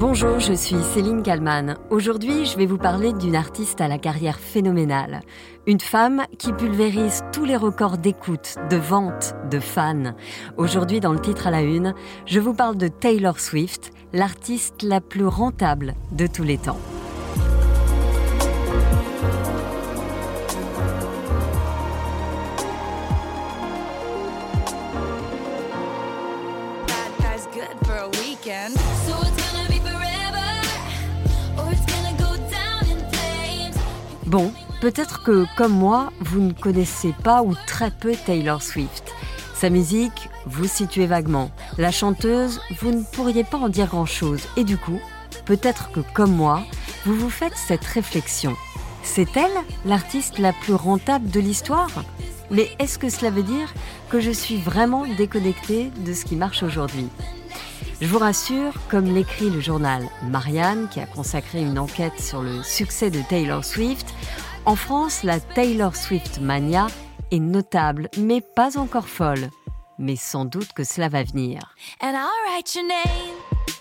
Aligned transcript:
Bonjour, 0.00 0.38
je 0.38 0.52
suis 0.52 0.80
Céline 0.94 1.24
Kalman. 1.24 1.74
Aujourd'hui, 1.90 2.46
je 2.46 2.56
vais 2.56 2.66
vous 2.66 2.78
parler 2.78 3.12
d'une 3.12 3.34
artiste 3.34 3.80
à 3.80 3.88
la 3.88 3.98
carrière 3.98 4.38
phénoménale. 4.38 5.22
Une 5.66 5.80
femme 5.80 6.22
qui 6.38 6.52
pulvérise 6.52 7.24
tous 7.32 7.44
les 7.44 7.56
records 7.56 7.98
d'écoute, 7.98 8.54
de 8.70 8.76
vente, 8.76 9.34
de 9.50 9.58
fans. 9.58 10.14
Aujourd'hui, 10.56 11.00
dans 11.00 11.12
le 11.12 11.20
titre 11.20 11.48
à 11.48 11.50
la 11.50 11.62
une, 11.62 11.94
je 12.26 12.38
vous 12.38 12.54
parle 12.54 12.76
de 12.76 12.86
Taylor 12.86 13.40
Swift, 13.40 13.90
l'artiste 14.12 14.84
la 14.84 15.00
plus 15.00 15.26
rentable 15.26 15.94
de 16.12 16.28
tous 16.28 16.44
les 16.44 16.58
temps. 16.58 16.78
Bon, 34.28 34.52
peut-être 34.82 35.22
que 35.22 35.46
comme 35.56 35.72
moi, 35.72 36.12
vous 36.20 36.42
ne 36.42 36.52
connaissez 36.52 37.14
pas 37.24 37.42
ou 37.42 37.54
très 37.66 37.90
peu 37.90 38.12
Taylor 38.26 38.62
Swift. 38.62 39.10
Sa 39.54 39.70
musique, 39.70 40.28
vous 40.44 40.66
situez 40.66 41.06
vaguement. 41.06 41.50
La 41.78 41.90
chanteuse, 41.90 42.60
vous 42.78 42.90
ne 42.90 43.04
pourriez 43.04 43.42
pas 43.42 43.56
en 43.56 43.70
dire 43.70 43.86
grand-chose. 43.86 44.42
Et 44.58 44.64
du 44.64 44.76
coup, 44.76 45.00
peut-être 45.46 45.90
que 45.92 46.00
comme 46.12 46.36
moi, 46.36 46.62
vous 47.06 47.14
vous 47.14 47.30
faites 47.30 47.56
cette 47.56 47.86
réflexion. 47.86 48.54
C'est 49.02 49.34
elle 49.34 49.64
l'artiste 49.86 50.38
la 50.38 50.52
plus 50.52 50.74
rentable 50.74 51.30
de 51.30 51.40
l'histoire? 51.40 52.04
Mais 52.50 52.68
est-ce 52.78 52.98
que 52.98 53.08
cela 53.08 53.30
veut 53.30 53.42
dire 53.42 53.72
que 54.10 54.20
je 54.20 54.30
suis 54.30 54.58
vraiment 54.58 55.06
déconnectée 55.16 55.90
de 56.04 56.12
ce 56.12 56.26
qui 56.26 56.36
marche 56.36 56.62
aujourd'hui? 56.62 57.08
Je 58.00 58.06
vous 58.06 58.18
rassure, 58.18 58.72
comme 58.88 59.06
l'écrit 59.06 59.50
le 59.50 59.60
journal 59.60 60.04
Marianne, 60.22 60.88
qui 60.88 61.00
a 61.00 61.06
consacré 61.06 61.62
une 61.62 61.78
enquête 61.78 62.20
sur 62.20 62.42
le 62.42 62.62
succès 62.62 63.10
de 63.10 63.20
Taylor 63.28 63.64
Swift, 63.64 64.14
en 64.66 64.76
France, 64.76 65.22
la 65.22 65.40
Taylor 65.40 65.96
Swift 65.96 66.40
mania 66.40 66.88
est 67.30 67.38
notable, 67.38 68.08
mais 68.18 68.40
pas 68.40 68.78
encore 68.78 69.08
folle. 69.08 69.48
Mais 69.98 70.14
sans 70.14 70.44
doute 70.44 70.72
que 70.74 70.84
cela 70.84 71.08
va 71.08 71.24
venir. 71.24 71.74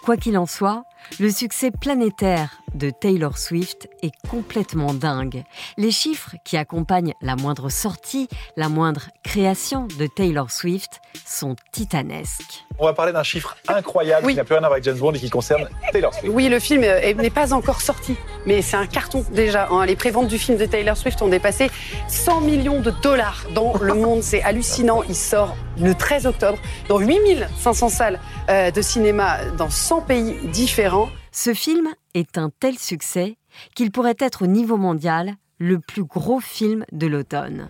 Quoi 0.04 0.18
qu'il 0.18 0.38
en 0.38 0.46
soit, 0.46 0.84
le 1.20 1.30
succès 1.30 1.72
planétaire 1.72 2.62
de 2.78 2.90
Taylor 2.90 3.38
Swift 3.38 3.90
est 4.04 4.12
complètement 4.30 4.94
dingue. 4.94 5.44
Les 5.78 5.92
chiffres 5.92 6.36
qui 6.46 6.58
accompagnent 6.58 7.14
la 7.22 7.36
moindre 7.36 7.70
sortie, 7.70 8.28
la 8.56 8.70
moindre 8.70 9.10
création 9.24 9.88
de 10.00 10.08
Taylor 10.08 10.52
Swift 10.52 11.02
sont 11.26 11.56
titanesques. 11.72 12.66
On 12.80 12.86
va 12.86 12.94
parler 12.94 13.12
d'un 13.12 13.24
chiffre 13.24 13.58
incroyable 13.68 14.28
qui 14.28 14.36
n'a 14.36 14.44
plus 14.44 14.54
rien 14.54 14.64
à 14.64 14.68
voir 14.68 14.74
avec 14.74 14.84
James 14.84 14.98
Bond 14.98 15.14
et 15.14 15.20
qui 15.20 15.30
concerne 15.30 15.68
Taylor 15.92 16.14
Swift. 16.14 16.34
Oui, 16.34 16.48
le 16.48 16.60
film 16.60 16.82
n'est 16.82 17.30
pas 17.30 17.54
encore 17.54 17.82
sorti, 17.82 18.16
mais 18.46 18.62
c'est 18.62 18.78
un 18.78 18.86
carton 18.86 19.26
déjà. 19.32 19.68
Hein. 19.72 19.86
Les 19.86 19.96
préventes 19.96 20.28
du 20.28 20.38
film 20.38 20.58
de 20.58 20.66
Taylor 20.66 20.96
Swift 20.96 21.22
ont 21.22 21.28
dépassé 21.28 21.70
100 22.08 22.42
millions 22.42 22.82
de 22.82 22.92
dollars 23.02 23.46
dans 23.54 23.74
le 23.82 23.94
monde. 23.96 24.22
C'est 24.22 24.44
hallucinant. 24.44 25.02
Il 25.10 25.16
sort 25.16 25.56
le 25.80 25.94
13 25.94 26.28
octobre 26.28 26.58
dans 26.88 27.00
8500 27.00 27.90
salles 27.90 28.20
euh, 28.50 28.72
de 28.72 28.82
cinéma 28.82 29.38
dans 29.58 29.70
100 29.70 30.02
pays 30.02 30.36
différents. 30.48 31.10
Ce 31.32 31.54
film 31.54 31.94
est 32.18 32.38
un 32.38 32.50
tel 32.60 32.78
succès 32.78 33.38
qu'il 33.76 33.92
pourrait 33.92 34.16
être 34.20 34.44
au 34.44 34.48
niveau 34.48 34.78
mondial 34.78 35.36
le 35.60 35.80
plus 35.80 36.04
gros 36.04 36.40
film 36.40 36.86
de 36.92 37.08
l'automne. 37.08 37.68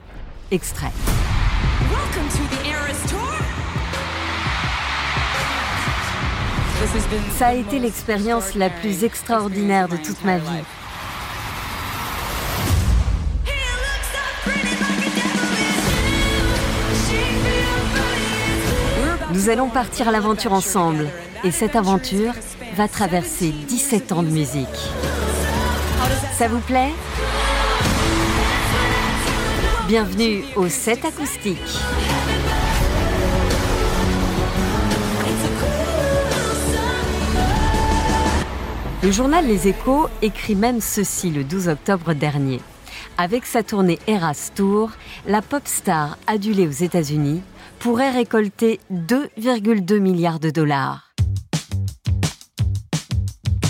Extrait. 0.52 0.92
Ça 7.38 7.48
a 7.48 7.54
été 7.54 7.80
l'expérience 7.80 8.56
la 8.56 8.70
plus 8.70 9.04
extraordinaire 9.04 9.88
de 9.88 9.98
toute 9.98 10.24
ma 10.24 10.38
vie. 10.38 10.64
Nous 19.34 19.50
allons 19.50 19.70
partir 19.70 20.08
à 20.08 20.12
l'aventure 20.12 20.54
ensemble. 20.54 21.08
Et 21.44 21.52
cette 21.52 21.76
aventure 21.76 22.34
va 22.78 22.88
traverser 22.88 23.50
17 23.68 24.12
ans 24.12 24.22
de 24.22 24.30
musique. 24.30 24.68
Ça 26.38 26.48
vous 26.48 26.60
plaît? 26.60 26.92
Bienvenue 29.88 30.44
au 30.56 30.70
set 30.70 31.04
acoustique. 31.04 31.58
Le 39.02 39.12
journal 39.12 39.48
Les 39.48 39.68
Échos 39.68 40.08
écrit 40.22 40.56
même 40.56 40.80
ceci 40.80 41.32
le 41.32 41.44
12 41.44 41.70
octobre 41.70 42.14
dernier. 42.14 42.62
Avec 43.18 43.48
sa 43.48 43.64
tournée 43.64 43.98
Eras 44.06 44.52
Tour, 44.54 44.92
la 45.26 45.42
pop 45.42 45.64
star 45.66 46.20
adulée 46.28 46.68
aux 46.68 46.84
États-Unis 46.86 47.42
pourrait 47.80 48.12
récolter 48.12 48.80
2,2 48.94 49.98
milliards 49.98 50.40
de 50.40 50.52
dollars. 50.52 51.07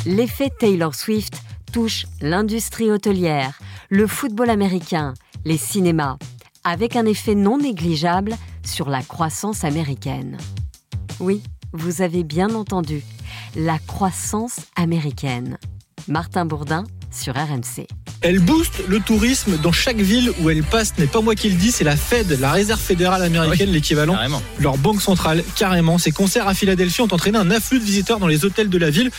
L'effet 0.07 0.49
Taylor 0.49 0.95
Swift 0.95 1.41
touche 1.73 2.05
l'industrie 2.21 2.89
hôtelière, 2.89 3.59
le 3.89 4.07
football 4.07 4.49
américain, 4.49 5.13
les 5.43 5.57
cinémas, 5.57 6.17
avec 6.63 6.95
un 6.95 7.05
effet 7.05 7.35
non 7.35 7.57
négligeable 7.57 8.37
sur 8.63 8.89
la 8.89 9.01
croissance 9.01 9.65
américaine. 9.65 10.37
Oui, 11.19 11.43
vous 11.73 12.01
avez 12.01 12.23
bien 12.23 12.55
entendu, 12.55 13.03
la 13.57 13.79
croissance 13.79 14.61
américaine. 14.77 15.57
Martin 16.07 16.45
Bourdin 16.45 16.85
sur 17.11 17.33
RMC. 17.35 17.85
Elle 18.21 18.39
booste 18.39 18.81
le 18.87 18.99
tourisme 18.99 19.57
dans 19.61 19.71
chaque 19.71 19.97
ville 19.97 20.31
où 20.41 20.49
elle 20.49 20.63
passe. 20.63 20.93
Ce 20.95 21.01
n'est 21.01 21.07
pas 21.07 21.21
moi 21.21 21.35
qui 21.35 21.49
le 21.49 21.55
dis, 21.55 21.71
c'est 21.71 21.83
la 21.83 21.95
Fed, 21.95 22.39
la 22.39 22.51
Réserve 22.51 22.79
fédérale 22.79 23.21
américaine, 23.21 23.69
l'équivalent. 23.69 24.17
Leur 24.59 24.77
banque 24.77 25.01
centrale, 25.01 25.43
carrément. 25.55 25.99
Ces 25.99 26.11
concerts 26.11 26.47
à 26.47 26.55
Philadelphie 26.55 27.01
ont 27.01 27.13
entraîné 27.13 27.37
un 27.37 27.51
afflux 27.51 27.79
de 27.79 27.83
visiteurs 27.83 28.19
dans 28.19 28.27
les 28.27 28.43
hôtels 28.43 28.69
de 28.69 28.77
la 28.77 28.89
ville, 28.89 29.11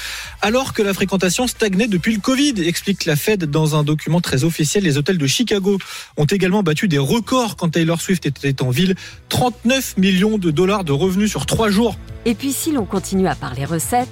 alors 0.43 0.73
que 0.73 0.83
la 0.83 0.93
fréquentation 0.95 1.47
stagnait 1.47 1.87
depuis 1.87 2.13
le 2.13 2.21
Covid, 2.21 2.55
explique 2.59 3.05
la 3.05 3.15
Fed 3.15 3.45
dans 3.45 3.77
un 3.77 3.85
document 3.85 4.21
très 4.21 4.43
officiel. 4.43 4.83
Les 4.83 4.99
hôtels 4.99 5.19
de 5.19 5.27
Chicago 5.27 5.79
ont 6.17 6.27
également 6.27 6.65
battu 6.65 6.89
des 6.89 6.99
records 6.99 7.55
quand 7.57 7.69
Taylor 7.69 8.01
Swift 8.01 8.27
était 8.27 8.63
en 8.63 8.71
ville. 8.71 8.97
39 9.29 9.97
millions 9.97 10.39
de 10.39 10.51
dollars 10.51 10.83
de 10.83 10.93
revenus 10.93 11.31
sur 11.31 11.47
trois 11.47 11.71
jours. 11.71 11.97
Et 12.25 12.35
puis 12.35 12.53
si 12.53 12.73
l'on 12.73 12.85
continue 12.85 13.29
à 13.29 13.37
parler 13.37 13.65
recettes, 13.65 14.09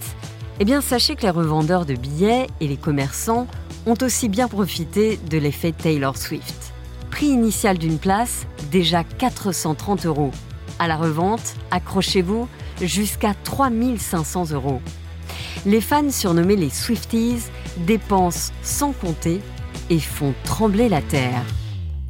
eh 0.60 0.64
bien 0.64 0.80
sachez 0.80 1.16
que 1.16 1.22
les 1.22 1.30
revendeurs 1.30 1.86
de 1.86 1.94
billets 1.94 2.46
et 2.60 2.68
les 2.68 2.76
commerçants 2.76 3.46
ont 3.86 3.96
aussi 4.02 4.28
bien 4.28 4.48
profité 4.48 5.18
de 5.30 5.38
l'effet 5.38 5.72
Taylor 5.72 6.16
Swift. 6.16 6.72
Prix 7.10 7.26
initial 7.26 7.78
d'une 7.78 7.98
place, 7.98 8.46
déjà 8.70 9.04
430 9.04 10.06
euros. 10.06 10.32
À 10.78 10.88
la 10.88 10.96
revente, 10.96 11.54
accrochez-vous, 11.70 12.48
jusqu'à 12.82 13.32
3500 13.44 14.50
euros. 14.50 14.82
Les 15.64 15.80
fans 15.80 16.10
surnommés 16.10 16.56
les 16.56 16.68
Swifties 16.68 17.44
dépensent 17.78 18.52
sans 18.62 18.92
compter 18.92 19.40
et 19.88 20.00
font 20.00 20.34
trembler 20.44 20.88
la 20.88 21.00
terre 21.00 21.42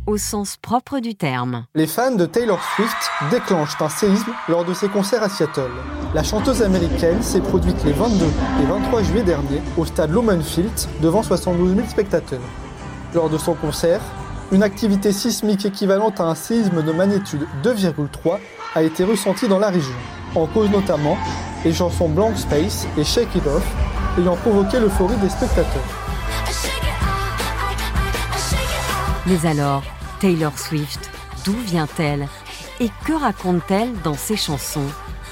au 0.06 0.16
sens 0.16 0.56
propre 0.56 1.00
du 1.00 1.14
terme. 1.14 1.66
Les 1.74 1.86
fans 1.86 2.14
de 2.14 2.26
Taylor 2.26 2.60
Swift 2.74 3.10
déclenchent 3.30 3.80
un 3.80 3.88
séisme 3.88 4.32
lors 4.48 4.64
de 4.64 4.72
ses 4.72 4.88
concerts 4.88 5.22
à 5.22 5.28
Seattle. 5.28 5.70
La 6.14 6.22
chanteuse 6.22 6.62
américaine 6.62 7.22
s'est 7.22 7.40
produite 7.40 7.82
les 7.84 7.92
22 7.92 8.24
et 8.24 8.66
23 8.66 9.02
juillet 9.02 9.22
dernier 9.22 9.60
au 9.76 9.84
stade 9.84 10.12
Loman 10.12 10.42
Field 10.42 10.72
devant 11.00 11.22
72 11.22 11.74
000 11.74 11.88
spectateurs. 11.88 12.40
Lors 13.14 13.28
de 13.28 13.38
son 13.38 13.54
concert, 13.54 14.00
une 14.52 14.62
activité 14.62 15.12
sismique 15.12 15.66
équivalente 15.66 16.20
à 16.20 16.24
un 16.24 16.34
séisme 16.34 16.82
de 16.82 16.92
magnitude 16.92 17.46
2,3 17.64 18.38
a 18.74 18.82
été 18.82 19.04
ressentie 19.04 19.48
dans 19.48 19.58
la 19.58 19.70
région, 19.70 19.96
en 20.34 20.46
cause 20.46 20.70
notamment 20.70 21.16
les 21.64 21.72
chansons 21.72 22.08
Blank 22.08 22.36
Space 22.36 22.86
et 22.96 23.04
Shake 23.04 23.34
It 23.34 23.46
Off 23.46 23.66
ayant 24.18 24.36
provoqué 24.36 24.78
l'euphorie 24.78 25.16
des 25.16 25.28
spectateurs. 25.28 25.82
Mais 29.26 29.44
alors, 29.44 29.82
Taylor 30.26 30.58
Swift, 30.58 31.08
d'où 31.44 31.52
vient-elle 31.52 32.26
et 32.80 32.88
que 33.04 33.12
raconte-t-elle 33.12 33.92
dans 34.02 34.14
ses 34.14 34.36
chansons 34.36 34.88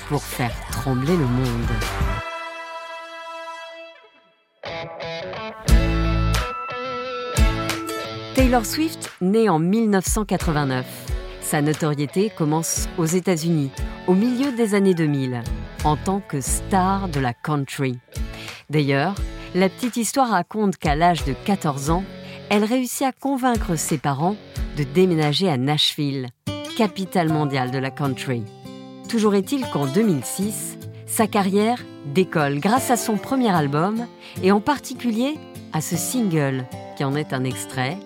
pour 0.09 0.23
faire 0.23 0.55
trembler 0.71 1.17
le 1.17 1.27
monde? 1.27 1.67
Taylor 8.37 8.65
Swift 8.65 9.11
naît 9.21 9.49
en 9.49 9.59
1989. 9.59 10.87
Sa 11.41 11.61
notoriété 11.61 12.31
commence 12.31 12.89
aux 12.97 13.05
États-Unis, 13.05 13.73
au 14.07 14.15
milieu 14.15 14.53
des 14.53 14.77
années 14.77 14.95
2000, 14.95 15.43
en 15.83 15.97
tant 15.97 16.21
que 16.21 16.41
star 16.41 17.09
de 17.09 17.19
la 17.19 17.35
country. 17.35 17.99
D'ailleurs, 18.71 19.17
la 19.57 19.69
petite 19.69 19.97
histoire 19.97 20.31
raconte 20.31 20.77
qu'à 20.77 20.95
l'âge 20.95 21.25
de 21.25 21.35
14 21.45 21.91
ans, 21.91 22.05
elle 22.49 22.63
réussit 22.63 23.03
à 23.03 23.11
convaincre 23.11 23.75
ses 23.75 23.99
parents 23.99 24.37
de 24.77 24.85
déménager 24.85 25.49
à 25.49 25.57
Nashville, 25.57 26.29
capitale 26.77 27.29
mondiale 27.29 27.71
de 27.71 27.79
la 27.79 27.91
country. 27.91 28.43
Toujours 29.09 29.35
est-il 29.35 29.65
qu'en 29.71 29.87
2006, 29.87 30.79
sa 31.07 31.27
carrière 31.27 31.79
décolle 32.07 32.59
grâce 32.59 32.91
à 32.91 32.97
son 32.97 33.17
premier 33.17 33.51
album 33.51 34.07
et 34.43 34.51
en 34.53 34.61
particulier 34.61 35.35
à 35.73 35.81
ce 35.81 35.97
single 35.97 36.65
qui 36.97 37.05
en 37.05 37.15
est 37.15 37.33
un 37.33 37.45
extrait, 37.45 37.97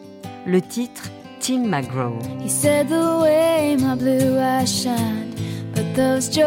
le 0.46 0.60
titre 0.60 1.04
Tim 1.40 1.66
McGraw. 1.66 2.18
Said 2.46 2.88
the 2.88 3.22
way 3.22 3.76
my 3.76 3.94
blue 3.96 4.38
eyes 4.38 4.86
but 5.74 5.94
those 5.94 6.28
to 6.28 6.40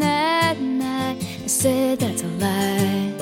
that 0.00 0.56
night. 0.60 1.16
I 1.44 1.46
said 1.46 1.98
that's 1.98 2.22
a 2.22 2.28
lie. 2.38 3.15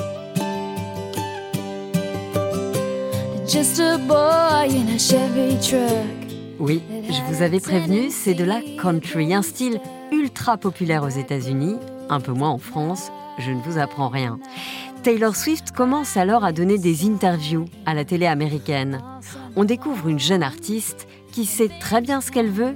Oui, 6.59 6.83
je 7.07 7.33
vous 7.33 7.41
avais 7.41 7.61
prévenu, 7.61 8.09
c'est 8.11 8.33
de 8.33 8.43
la 8.43 8.59
country, 8.81 9.33
un 9.33 9.41
style 9.43 9.79
ultra 10.11 10.57
populaire 10.57 11.03
aux 11.03 11.09
États-Unis, 11.09 11.77
un 12.09 12.19
peu 12.19 12.33
moins 12.33 12.49
en 12.49 12.57
France, 12.57 13.13
je 13.39 13.51
ne 13.51 13.61
vous 13.61 13.77
apprends 13.77 14.09
rien. 14.09 14.39
Taylor 15.03 15.37
Swift 15.37 15.71
commence 15.71 16.17
alors 16.17 16.43
à 16.43 16.51
donner 16.51 16.77
des 16.77 17.05
interviews 17.05 17.63
à 17.85 17.93
la 17.93 18.03
télé 18.03 18.25
américaine. 18.25 19.01
On 19.55 19.63
découvre 19.63 20.09
une 20.09 20.19
jeune 20.19 20.43
artiste 20.43 21.07
qui 21.31 21.45
sait 21.45 21.71
très 21.79 22.01
bien 22.01 22.19
ce 22.19 22.31
qu'elle 22.31 22.51
veut 22.51 22.75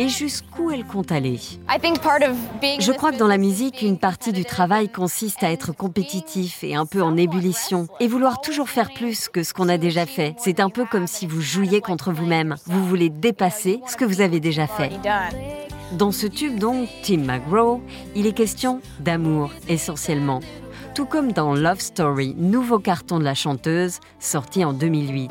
et 0.00 0.08
jusqu'où 0.08 0.70
elle 0.70 0.84
compte 0.84 1.12
aller. 1.12 1.38
Je 1.38 2.92
crois 2.92 3.12
que 3.12 3.18
dans 3.18 3.26
la 3.26 3.36
musique, 3.36 3.82
une 3.82 3.98
partie 3.98 4.32
du 4.32 4.46
travail 4.46 4.88
consiste 4.88 5.42
à 5.42 5.52
être 5.52 5.72
compétitif 5.72 6.64
et 6.64 6.74
un 6.74 6.86
peu 6.86 7.02
en 7.02 7.18
ébullition 7.18 7.86
et 8.00 8.08
vouloir 8.08 8.40
toujours 8.40 8.70
faire 8.70 8.94
plus 8.94 9.28
que 9.28 9.42
ce 9.42 9.52
qu'on 9.52 9.68
a 9.68 9.76
déjà 9.76 10.06
fait. 10.06 10.34
C'est 10.38 10.58
un 10.58 10.70
peu 10.70 10.86
comme 10.86 11.06
si 11.06 11.26
vous 11.26 11.42
jouiez 11.42 11.82
contre 11.82 12.12
vous-même. 12.12 12.56
Vous 12.64 12.84
voulez 12.86 13.10
dépasser 13.10 13.80
ce 13.86 13.96
que 13.96 14.06
vous 14.06 14.22
avez 14.22 14.40
déjà 14.40 14.66
fait. 14.66 14.90
Dans 15.92 16.12
ce 16.12 16.26
tube 16.26 16.58
donc, 16.58 16.88
Tim 17.02 17.18
McGraw, 17.18 17.82
il 18.14 18.26
est 18.26 18.32
question 18.32 18.80
d'amour 19.00 19.50
essentiellement 19.68 20.40
tout 20.94 21.06
comme 21.06 21.32
dans 21.32 21.54
Love 21.54 21.80
Story, 21.80 22.34
nouveau 22.36 22.78
carton 22.78 23.18
de 23.18 23.24
la 23.24 23.34
chanteuse, 23.34 24.00
sorti 24.18 24.64
en 24.64 24.72
2008. 24.72 25.30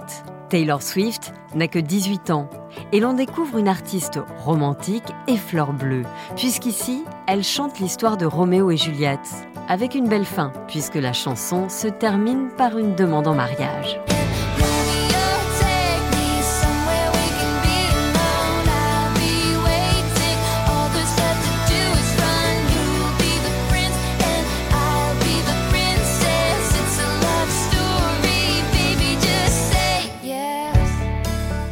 Taylor 0.50 0.82
Swift 0.82 1.34
n'a 1.56 1.68
que 1.68 1.80
18 1.80 2.32
ans 2.32 2.50
et 2.92 3.00
l'on 3.00 3.14
découvre 3.14 3.58
une 3.58 3.68
artiste 3.68 4.20
romantique 4.38 5.04
et 5.28 5.38
fleur 5.38 5.74
bleue, 5.74 6.04
puisqu'ici, 6.36 7.04
elle 7.28 7.44
chante 7.44 7.80
l'histoire 7.80 8.18
de 8.18 8.26
Roméo 8.26 8.72
et 8.72 8.78
Juliette, 8.78 9.48
avec 9.68 9.96
une 9.96 10.08
belle 10.08 10.26
fin, 10.26 10.52
puisque 10.68 10.96
la 10.96 11.14
chanson 11.14 11.70
se 11.70 11.88
termine 11.88 12.50
par 12.58 12.78
une 12.78 12.96
demande 12.96 13.28
en 13.28 13.36
mariage. 13.36 14.00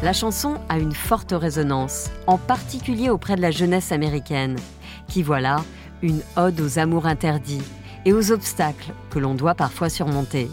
La 0.00 0.12
chanson 0.12 0.58
a 0.68 0.78
une 0.78 0.94
forte 0.94 1.32
résonance, 1.32 2.08
en 2.28 2.38
particulier 2.38 3.10
auprès 3.10 3.34
de 3.34 3.40
la 3.40 3.50
jeunesse 3.50 3.90
américaine, 3.90 4.56
qui 5.08 5.24
voit 5.24 5.40
là 5.40 5.64
une 6.02 6.20
ode 6.36 6.60
aux 6.60 6.78
amours 6.78 7.06
interdits 7.06 7.64
et 8.04 8.12
aux 8.12 8.30
obstacles 8.30 8.92
que 9.10 9.18
l'on 9.18 9.34
doit 9.34 9.56
parfois 9.56 9.88
surmonter. 9.88 10.48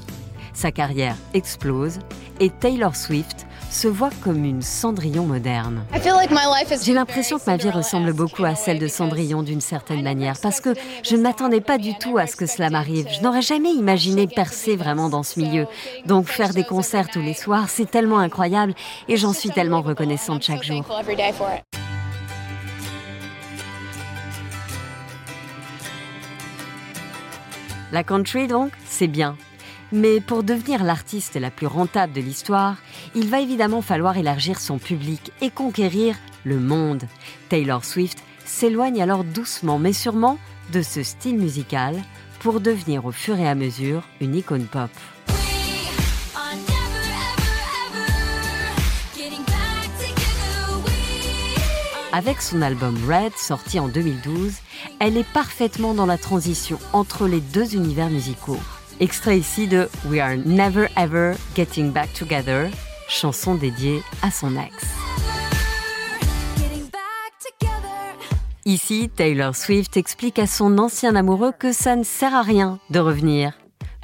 Sa 0.53 0.71
carrière 0.71 1.15
explose 1.35 1.99
et 2.39 2.49
Taylor 2.49 2.95
Swift 2.95 3.45
se 3.75 3.87
voit 3.89 4.09
comme 4.23 4.45
une 4.45 4.61
Cendrillon 4.61 5.25
moderne. 5.25 5.83
J'ai 6.81 6.93
l'impression 6.93 7.37
que 7.37 7.43
ma 7.45 7.57
vie 7.57 7.69
ressemble 7.69 8.13
beaucoup 8.13 8.45
à 8.45 8.55
celle 8.55 8.79
de 8.79 8.87
Cendrillon 8.87 9.43
d'une 9.43 9.59
certaine 9.59 10.01
manière, 10.01 10.39
parce 10.41 10.61
que 10.61 10.73
je 11.03 11.17
ne 11.17 11.21
m'attendais 11.21 11.59
pas 11.59 11.77
du 11.77 11.97
tout 11.97 12.17
à 12.17 12.25
ce 12.25 12.37
que 12.37 12.45
cela 12.45 12.69
m'arrive. 12.69 13.05
Je 13.11 13.21
n'aurais 13.21 13.41
jamais 13.41 13.71
imaginé 13.71 14.27
percer 14.27 14.77
vraiment 14.77 15.09
dans 15.09 15.23
ce 15.23 15.39
milieu. 15.39 15.67
Donc 16.05 16.27
faire 16.27 16.53
des 16.53 16.63
concerts 16.63 17.09
tous 17.09 17.21
les 17.21 17.33
soirs, 17.33 17.69
c'est 17.69 17.89
tellement 17.89 18.19
incroyable 18.19 18.73
et 19.09 19.17
j'en 19.17 19.33
suis 19.33 19.49
tellement 19.49 19.81
reconnaissante 19.81 20.43
chaque 20.43 20.63
jour. 20.63 20.85
La 27.91 28.03
country, 28.03 28.47
donc, 28.47 28.71
c'est 28.89 29.07
bien. 29.07 29.35
Mais 29.95 30.19
pour 30.19 30.43
devenir 30.43 30.83
l'artiste 30.83 31.35
la 31.37 31.49
plus 31.49 31.67
rentable 31.67 32.11
de 32.11 32.19
l'histoire, 32.19 32.75
il 33.15 33.29
va 33.29 33.39
évidemment 33.39 33.81
falloir 33.81 34.17
élargir 34.17 34.59
son 34.59 34.77
public 34.77 35.31
et 35.39 35.49
conquérir 35.49 36.17
le 36.43 36.59
monde. 36.59 37.03
Taylor 37.47 37.85
Swift 37.85 38.21
s'éloigne 38.43 39.01
alors 39.01 39.23
doucement 39.23 39.79
mais 39.79 39.93
sûrement 39.93 40.37
de 40.73 40.81
ce 40.81 41.01
style 41.01 41.37
musical 41.37 41.95
pour 42.41 42.59
devenir 42.59 43.05
au 43.05 43.13
fur 43.13 43.39
et 43.39 43.47
à 43.47 43.55
mesure 43.55 44.03
une 44.19 44.35
icône 44.35 44.65
pop. 44.65 44.89
Avec 52.11 52.41
son 52.41 52.61
album 52.61 52.97
Red, 53.07 53.31
sorti 53.37 53.79
en 53.79 53.87
2012, 53.87 54.55
elle 54.99 55.15
est 55.15 55.31
parfaitement 55.31 55.93
dans 55.93 56.05
la 56.05 56.17
transition 56.17 56.79
entre 56.91 57.29
les 57.29 57.39
deux 57.39 57.75
univers 57.75 58.09
musicaux. 58.09 58.59
Extrait 59.01 59.37
ici 59.37 59.67
de 59.67 59.89
We 60.09 60.21
Are 60.21 60.37
Never 60.45 60.87
Ever 60.95 61.33
Getting 61.53 61.91
Back 61.91 62.13
Together, 62.13 62.69
chanson 63.09 63.55
dédiée 63.55 64.01
à 64.21 64.31
son 64.31 64.55
ex. 64.55 64.73
Ici, 68.63 69.09
Taylor 69.13 69.53
Swift 69.53 69.97
explique 69.97 70.39
à 70.39 70.47
son 70.47 70.77
ancien 70.77 71.15
amoureux 71.17 71.51
que 71.51 71.73
ça 71.73 71.97
ne 71.97 72.03
sert 72.03 72.33
à 72.33 72.41
rien 72.41 72.79
de 72.89 72.99
revenir. 72.99 73.51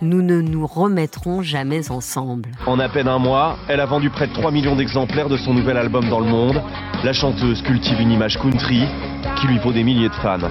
Nous 0.01 0.21
ne 0.21 0.41
nous 0.41 0.67
remettrons 0.67 1.41
jamais 1.41 1.89
ensemble. 1.89 2.49
En 2.67 2.77
à 2.77 2.89
peine 2.89 3.07
un 3.07 3.19
mois, 3.19 3.57
elle 3.69 3.79
a 3.79 3.85
vendu 3.85 4.09
près 4.09 4.27
de 4.27 4.33
3 4.33 4.51
millions 4.51 4.75
d'exemplaires 4.75 5.29
de 5.29 5.37
son 5.37 5.53
nouvel 5.53 5.77
album 5.77 6.09
dans 6.09 6.19
le 6.19 6.27
monde. 6.27 6.61
La 7.05 7.13
chanteuse 7.13 7.61
cultive 7.61 7.99
une 8.01 8.11
image 8.11 8.37
country 8.37 8.83
qui 9.39 9.47
lui 9.47 9.57
vaut 9.59 9.71
des 9.71 9.83
milliers 9.83 10.09
de 10.09 10.15
fans. 10.15 10.49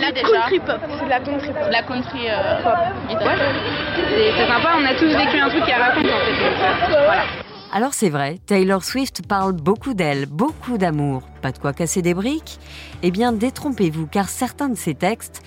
La 0.00 0.12
country 0.22 0.60
pop. 0.60 0.80
C'est 0.98 1.04
de 1.04 1.10
la 1.10 1.20
country 1.20 1.48
pop. 1.48 1.68
La 1.70 1.82
country 1.82 2.20
euh, 2.28 2.62
pop. 2.62 2.78
C'est 4.10 4.46
sympa, 4.46 4.70
on 4.76 4.84
a 4.84 4.94
tous 4.94 5.06
vécu 5.06 5.38
un 5.38 5.48
truc 5.48 5.64
qui 5.64 5.72
raconte 5.72 6.04
en 6.04 6.08
fait. 6.08 6.88
Voilà. 6.88 7.22
Alors 7.72 7.94
c'est 7.94 8.10
vrai, 8.10 8.38
Taylor 8.46 8.84
Swift 8.84 9.26
parle 9.26 9.52
beaucoup 9.52 9.94
d'elle, 9.94 10.26
beaucoup 10.26 10.76
d'amour. 10.78 11.22
Pas 11.40 11.52
de 11.52 11.58
quoi 11.58 11.72
casser 11.72 12.02
des 12.02 12.12
briques 12.12 12.58
Eh 13.02 13.10
bien 13.10 13.32
détrompez-vous, 13.32 14.06
car 14.06 14.28
certains 14.28 14.68
de 14.68 14.76
ses 14.76 14.94
textes 14.94 15.42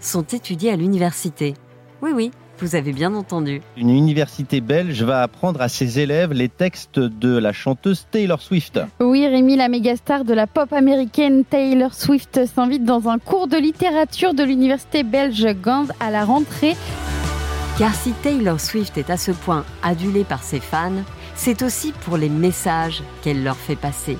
sont 0.00 0.24
étudiés 0.24 0.72
à 0.72 0.76
l'université. 0.76 1.54
Oui, 2.02 2.10
oui, 2.14 2.32
vous 2.60 2.74
avez 2.74 2.92
bien 2.92 3.14
entendu. 3.14 3.60
Une 3.76 3.90
université 3.90 4.60
belge 4.60 5.02
va 5.02 5.22
apprendre 5.22 5.60
à 5.60 5.68
ses 5.68 5.98
élèves 5.98 6.32
les 6.32 6.48
textes 6.48 6.98
de 6.98 7.36
la 7.36 7.52
chanteuse 7.52 8.06
Taylor 8.10 8.40
Swift. 8.40 8.80
Oui, 9.00 9.26
Rémi, 9.26 9.56
la 9.56 9.68
méga 9.68 9.96
star 9.96 10.24
de 10.24 10.34
la 10.34 10.46
pop 10.46 10.72
américaine 10.72 11.44
Taylor 11.44 11.94
Swift 11.94 12.46
s'invite 12.46 12.84
dans 12.84 13.08
un 13.08 13.18
cours 13.18 13.48
de 13.48 13.56
littérature 13.56 14.34
de 14.34 14.42
l'université 14.42 15.02
belge 15.02 15.46
Gand 15.62 15.86
à 16.00 16.10
la 16.10 16.24
rentrée. 16.24 16.76
Car 17.78 17.94
si 17.94 18.12
Taylor 18.22 18.60
Swift 18.60 18.98
est 18.98 19.10
à 19.10 19.16
ce 19.16 19.30
point 19.30 19.64
adulée 19.82 20.24
par 20.24 20.42
ses 20.42 20.60
fans, 20.60 21.02
c'est 21.34 21.62
aussi 21.62 21.92
pour 22.04 22.18
les 22.18 22.28
messages 22.28 23.02
qu'elle 23.22 23.42
leur 23.42 23.56
fait 23.56 23.76
passer. 23.76 24.18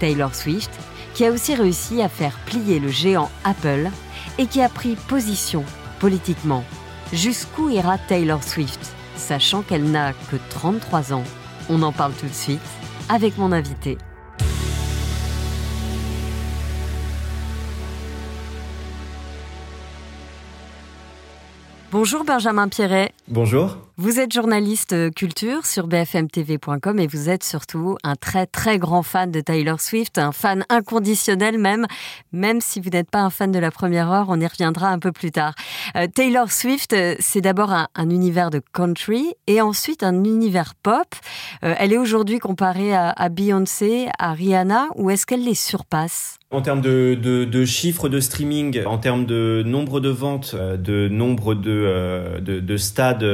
Taylor 0.00 0.34
Swift, 0.34 0.70
qui 1.14 1.24
a 1.24 1.30
aussi 1.30 1.54
réussi 1.54 2.02
à 2.02 2.08
faire 2.08 2.36
plier 2.46 2.80
le 2.80 2.88
géant 2.88 3.30
Apple 3.44 3.88
et 4.38 4.46
qui 4.46 4.60
a 4.60 4.68
pris 4.68 4.96
position 5.08 5.64
politiquement 6.00 6.64
Jusqu'où 7.12 7.70
ira 7.70 7.96
Taylor 7.96 8.42
Swift, 8.44 8.94
sachant 9.16 9.62
qu'elle 9.62 9.90
n'a 9.90 10.12
que 10.12 10.36
33 10.50 11.14
ans? 11.14 11.24
On 11.70 11.82
en 11.82 11.90
parle 11.90 12.12
tout 12.12 12.26
de 12.26 12.32
suite 12.32 12.60
avec 13.08 13.38
mon 13.38 13.50
invité. 13.52 13.96
Bonjour 21.90 22.24
Benjamin 22.24 22.68
Pierret. 22.68 23.12
Bonjour. 23.26 23.87
Vous 24.00 24.20
êtes 24.20 24.32
journaliste 24.32 24.92
euh, 24.92 25.10
culture 25.10 25.66
sur 25.66 25.88
bfmtv.com 25.88 27.00
et 27.00 27.08
vous 27.08 27.28
êtes 27.28 27.42
surtout 27.42 27.96
un 28.04 28.14
très 28.14 28.46
très 28.46 28.78
grand 28.78 29.02
fan 29.02 29.32
de 29.32 29.40
Taylor 29.40 29.80
Swift, 29.80 30.18
un 30.18 30.30
fan 30.30 30.64
inconditionnel 30.68 31.58
même, 31.58 31.84
même 32.30 32.60
si 32.60 32.78
vous 32.78 32.90
n'êtes 32.90 33.10
pas 33.10 33.22
un 33.22 33.30
fan 33.30 33.50
de 33.50 33.58
la 33.58 33.72
première 33.72 34.12
heure, 34.12 34.26
on 34.28 34.38
y 34.38 34.46
reviendra 34.46 34.90
un 34.90 35.00
peu 35.00 35.10
plus 35.10 35.32
tard. 35.32 35.52
Euh, 35.96 36.06
Taylor 36.06 36.52
Swift, 36.52 36.92
euh, 36.92 37.16
c'est 37.18 37.40
d'abord 37.40 37.72
un, 37.72 37.88
univers 38.08 38.50
de 38.50 38.62
country 38.72 39.34
et 39.48 39.60
ensuite 39.60 40.04
un 40.04 40.22
univers 40.22 40.76
pop. 40.76 41.08
elle 41.62 41.92
est 41.92 41.98
aujourd'hui 41.98 42.38
comparée 42.38 42.94
à, 42.94 43.28
Beyoncé, 43.28 44.06
à 44.18 44.32
Rihanna, 44.32 44.86
ou 44.94 45.10
est-ce 45.10 45.26
qu'elle 45.26 45.44
les 45.44 45.56
surpasse? 45.56 46.38
En 46.50 46.62
termes 46.62 46.80
de, 46.80 47.14
de, 47.14 47.64
chiffres 47.66 48.08
de 48.08 48.20
streaming, 48.20 48.82
en 48.86 48.96
termes 48.96 49.26
de 49.26 49.62
nombre 49.66 50.00
de 50.00 50.08
ventes, 50.08 50.54
de 50.54 51.08
nombre 51.08 51.54
de, 51.54 52.40
de, 52.40 52.60
de 52.60 52.76
stades 52.78 53.24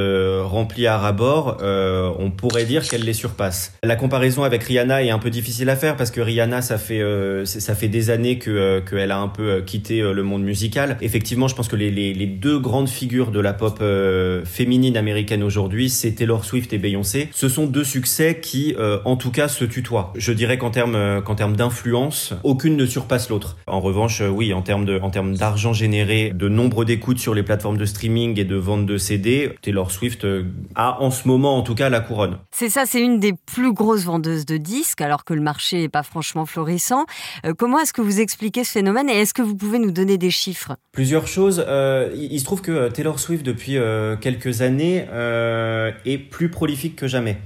remplis 0.55 0.87
à 0.87 0.97
rabord, 0.97 1.57
euh, 1.61 2.09
on 2.17 2.31
pourrait 2.31 2.65
dire 2.65 2.87
qu'elle 2.87 3.03
les 3.03 3.13
surpasse. 3.13 3.73
La 3.83 3.95
comparaison 3.95 4.43
avec 4.43 4.63
Rihanna 4.63 5.03
est 5.03 5.09
un 5.09 5.19
peu 5.19 5.29
difficile 5.29 5.69
à 5.69 5.75
faire 5.75 5.95
parce 5.95 6.11
que 6.11 6.21
Rihanna, 6.21 6.61
ça 6.61 6.77
fait 6.77 7.01
euh, 7.01 7.45
ça 7.45 7.75
fait 7.75 7.89
des 7.89 8.09
années 8.09 8.39
que 8.39 8.79
qu'elle 8.89 9.11
a 9.11 9.19
un 9.19 9.27
peu 9.27 9.61
quitté 9.61 10.01
le 10.01 10.23
monde 10.23 10.43
musical. 10.43 10.97
Effectivement, 11.01 11.47
je 11.47 11.55
pense 11.55 11.67
que 11.67 11.75
les, 11.75 11.91
les, 11.91 12.25
deux 12.25 12.57
grandes 12.57 12.89
figures 12.89 13.31
de 13.31 13.39
la 13.39 13.53
pop 13.53 13.83
féminine 14.45 14.97
américaine 14.97 15.43
aujourd'hui, 15.43 15.89
c'est 15.89 16.11
Taylor 16.11 16.43
Swift 16.43 16.73
et 16.73 16.77
Beyoncé. 16.77 17.29
Ce 17.33 17.49
sont 17.49 17.65
deux 17.65 17.83
succès 17.83 18.39
qui, 18.41 18.75
en 19.05 19.15
tout 19.15 19.31
cas, 19.31 19.47
se 19.47 19.65
tutoient. 19.65 20.13
Je 20.15 20.31
dirais 20.31 20.57
qu'en 20.57 20.71
termes 20.71 21.21
qu'en 21.23 21.35
termes 21.35 21.55
d'influence, 21.55 22.33
aucune 22.43 22.77
ne 22.77 22.85
surpasse 22.85 23.29
l'autre. 23.29 23.57
En 23.67 23.79
revanche, 23.79 24.21
oui, 24.21 24.53
en 24.53 24.61
termes 24.61 24.85
de 24.85 24.99
en 24.99 25.09
termes 25.09 25.35
d'argent 25.35 25.73
généré, 25.73 26.31
de 26.33 26.49
nombre 26.49 26.85
d'écoutes 26.85 27.19
sur 27.19 27.33
les 27.33 27.43
plateformes 27.43 27.77
de 27.77 27.85
streaming 27.85 28.39
et 28.39 28.45
de 28.45 28.55
vente 28.55 28.85
de 28.85 28.97
CD, 28.97 29.51
Taylor 29.61 29.91
Swift 29.91 30.25
euh, 30.25 30.43
a 30.75 31.01
en 31.01 31.11
ce 31.11 31.27
moment 31.27 31.57
en 31.57 31.61
tout 31.61 31.75
cas 31.75 31.89
la 31.89 31.99
couronne. 31.99 32.37
C'est 32.51 32.69
ça, 32.69 32.85
c'est 32.85 33.01
une 33.01 33.19
des 33.19 33.33
plus 33.33 33.73
grosses 33.73 34.03
vendeuses 34.03 34.45
de 34.45 34.57
disques 34.57 35.01
alors 35.01 35.23
que 35.23 35.33
le 35.33 35.41
marché 35.41 35.81
n'est 35.81 35.89
pas 35.89 36.03
franchement 36.03 36.45
florissant. 36.45 37.05
Euh, 37.45 37.53
comment 37.57 37.79
est-ce 37.79 37.93
que 37.93 38.01
vous 38.01 38.19
expliquez 38.19 38.63
ce 38.63 38.71
phénomène 38.71 39.09
et 39.09 39.13
est-ce 39.13 39.33
que 39.33 39.41
vous 39.41 39.55
pouvez 39.55 39.79
nous 39.79 39.91
donner 39.91 40.17
des 40.17 40.31
chiffres? 40.31 40.75
Plusieurs 40.91 41.27
choses. 41.27 41.63
Euh, 41.67 42.11
il 42.15 42.39
se 42.39 42.45
trouve 42.45 42.61
que 42.61 42.89
Taylor 42.89 43.19
Swift 43.19 43.45
depuis 43.45 43.77
quelques 44.21 44.61
années 44.61 45.05
est 46.05 46.17
plus 46.17 46.49
prolifique 46.49 46.95
que 46.95 47.07
jamais. 47.07 47.37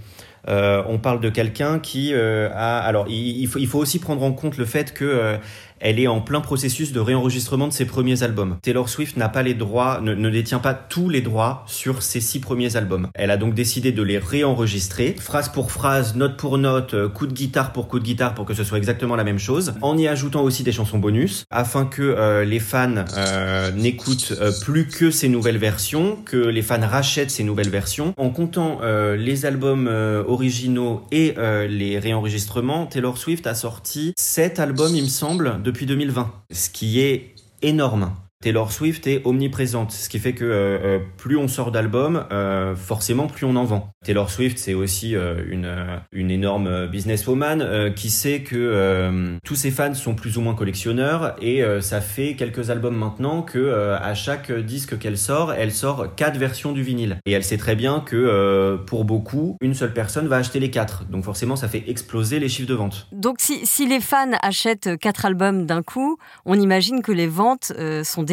on 0.47 0.99
parle 1.01 1.19
de 1.21 1.29
quelqu'un 1.29 1.79
qui 1.79 2.13
a. 2.13 2.79
Alors, 2.79 3.07
il, 3.09 3.47
faut, 3.47 3.59
il, 3.59 3.67
faut, 3.67 3.79
aussi 3.79 3.99
prendre 3.99 4.23
en 4.23 4.31
compte 4.31 4.57
le 4.57 4.65
fait 4.65 4.93
que 4.93 5.37
elle 5.79 5.99
est 5.99 6.07
en 6.07 6.21
plein 6.21 6.41
processus 6.41 6.91
de 6.91 6.99
réenregistrement 6.99 7.67
de 7.67 7.73
ses 7.73 7.85
premiers 7.85 8.23
albums. 8.23 8.57
Taylor 8.61 8.89
Swift 8.89 9.17
n'a 9.17 9.29
pas 9.29 9.43
les 9.43 9.53
droits, 9.53 10.01
ne, 10.01 10.29
détient 10.29 10.59
pas 10.59 10.73
tous 10.73 11.09
les 11.09 11.21
droits 11.21 11.63
sur 11.67 12.03
ses 12.03 12.21
six 12.21 12.39
premiers 12.39 12.75
albums. 12.75 13.07
Elle 13.13 13.31
a 13.31 13.37
donc 13.37 13.53
décidé 13.53 13.91
de 13.91 14.03
les 14.03 14.17
réenregistrer, 14.17 15.15
phrase 15.19 15.49
pour 15.49 15.71
phrase, 15.71 16.15
note 16.15 16.37
pour 16.37 16.57
note, 16.57 16.93
euh, 16.93 17.09
coup 17.09 17.27
de 17.27 17.33
guitare 17.33 17.73
pour 17.73 17.87
coup 17.87 17.99
de 17.99 18.03
guitare 18.03 18.35
pour 18.35 18.45
que 18.45 18.53
ce 18.53 18.63
soit 18.63 18.77
exactement 18.77 19.15
la 19.15 19.23
même 19.23 19.39
chose, 19.39 19.73
en 19.81 19.97
y 19.97 20.07
ajoutant 20.07 20.43
aussi 20.43 20.63
des 20.63 20.71
chansons 20.71 20.99
bonus, 20.99 21.45
afin 21.49 21.85
que 21.85 22.01
euh, 22.01 22.45
les 22.45 22.59
fans 22.59 23.05
euh, 23.17 23.71
n'écoutent 23.71 24.33
plus 24.61 24.87
que 24.87 25.11
ces 25.11 25.29
nouvelles 25.29 25.57
versions, 25.57 26.17
que 26.25 26.37
les 26.37 26.61
fans 26.61 26.79
rachètent 26.81 27.31
ces 27.31 27.43
nouvelles 27.43 27.69
versions. 27.69 28.13
En 28.17 28.29
comptant 28.29 28.79
les 29.17 29.45
albums 29.45 29.87
originaux 30.27 31.01
et 31.11 31.35
les 31.67 31.99
réenregistrements, 31.99 32.85
Taylor 32.85 33.17
Swift 33.17 33.47
a 33.47 33.55
sorti 33.55 34.13
sept 34.17 34.59
albums, 34.59 34.95
il 34.95 35.03
me 35.03 35.09
semble, 35.09 35.61
depuis 35.69 35.85
2020, 35.85 36.33
ce 36.51 36.69
qui 36.71 36.99
est 36.99 37.35
énorme. 37.61 38.11
Taylor 38.41 38.71
Swift 38.71 39.05
est 39.05 39.21
omniprésente, 39.25 39.91
ce 39.91 40.07
qui 40.07 40.17
fait 40.17 40.31
que 40.31 40.45
euh, 40.45 40.79
euh, 40.81 40.99
plus 41.17 41.35
on 41.35 41.49
sort 41.49 41.73
d'albums, 41.73 42.25
euh, 42.31 42.73
forcément 42.73 43.27
plus 43.27 43.45
on 43.45 43.57
en 43.57 43.65
vend. 43.65 43.89
Taylor 44.05 44.29
Swift, 44.29 44.57
c'est 44.57 44.73
aussi 44.73 45.13
une, 45.13 45.69
une 46.13 46.31
énorme 46.31 46.87
businesswoman 46.87 47.93
qui 47.93 48.09
sait 48.09 48.43
que 48.43 49.37
tous 49.43 49.55
ses 49.55 49.71
fans 49.71 49.93
sont 49.93 50.15
plus 50.15 50.37
ou 50.37 50.41
moins 50.41 50.55
collectionneurs 50.55 51.35
et 51.41 51.61
ça 51.81 51.99
fait 51.99 52.35
quelques 52.35 52.69
albums 52.69 52.95
maintenant 52.95 53.41
que 53.41 53.93
à 53.93 54.13
chaque 54.13 54.53
disque 54.53 54.97
qu'elle 54.97 55.17
sort, 55.17 55.51
elle 55.51 55.73
sort 55.73 56.15
quatre 56.15 56.37
versions 56.37 56.71
du 56.71 56.81
vinyle. 56.81 57.17
Et 57.25 57.33
elle 57.33 57.43
sait 57.43 57.57
très 57.57 57.75
bien 57.75 57.99
que 57.99 58.79
pour 58.87 59.03
beaucoup, 59.03 59.57
une 59.59 59.73
seule 59.73 59.93
personne 59.93 60.27
va 60.29 60.37
acheter 60.37 60.61
les 60.61 60.71
quatre. 60.71 61.03
Donc 61.09 61.25
forcément, 61.25 61.57
ça 61.57 61.67
fait 61.67 61.83
exploser 61.87 62.39
les 62.39 62.47
chiffres 62.47 62.69
de 62.69 62.75
vente. 62.75 63.07
Donc 63.11 63.35
si, 63.39 63.65
si 63.65 63.85
les 63.85 63.99
fans 63.99 64.31
achètent 64.41 64.97
quatre 64.97 65.25
albums 65.25 65.65
d'un 65.65 65.83
coup, 65.83 66.17
on 66.45 66.57
imagine 66.57 67.01
que 67.01 67.11
les 67.11 67.27
ventes 67.27 67.73
sont 68.03 68.23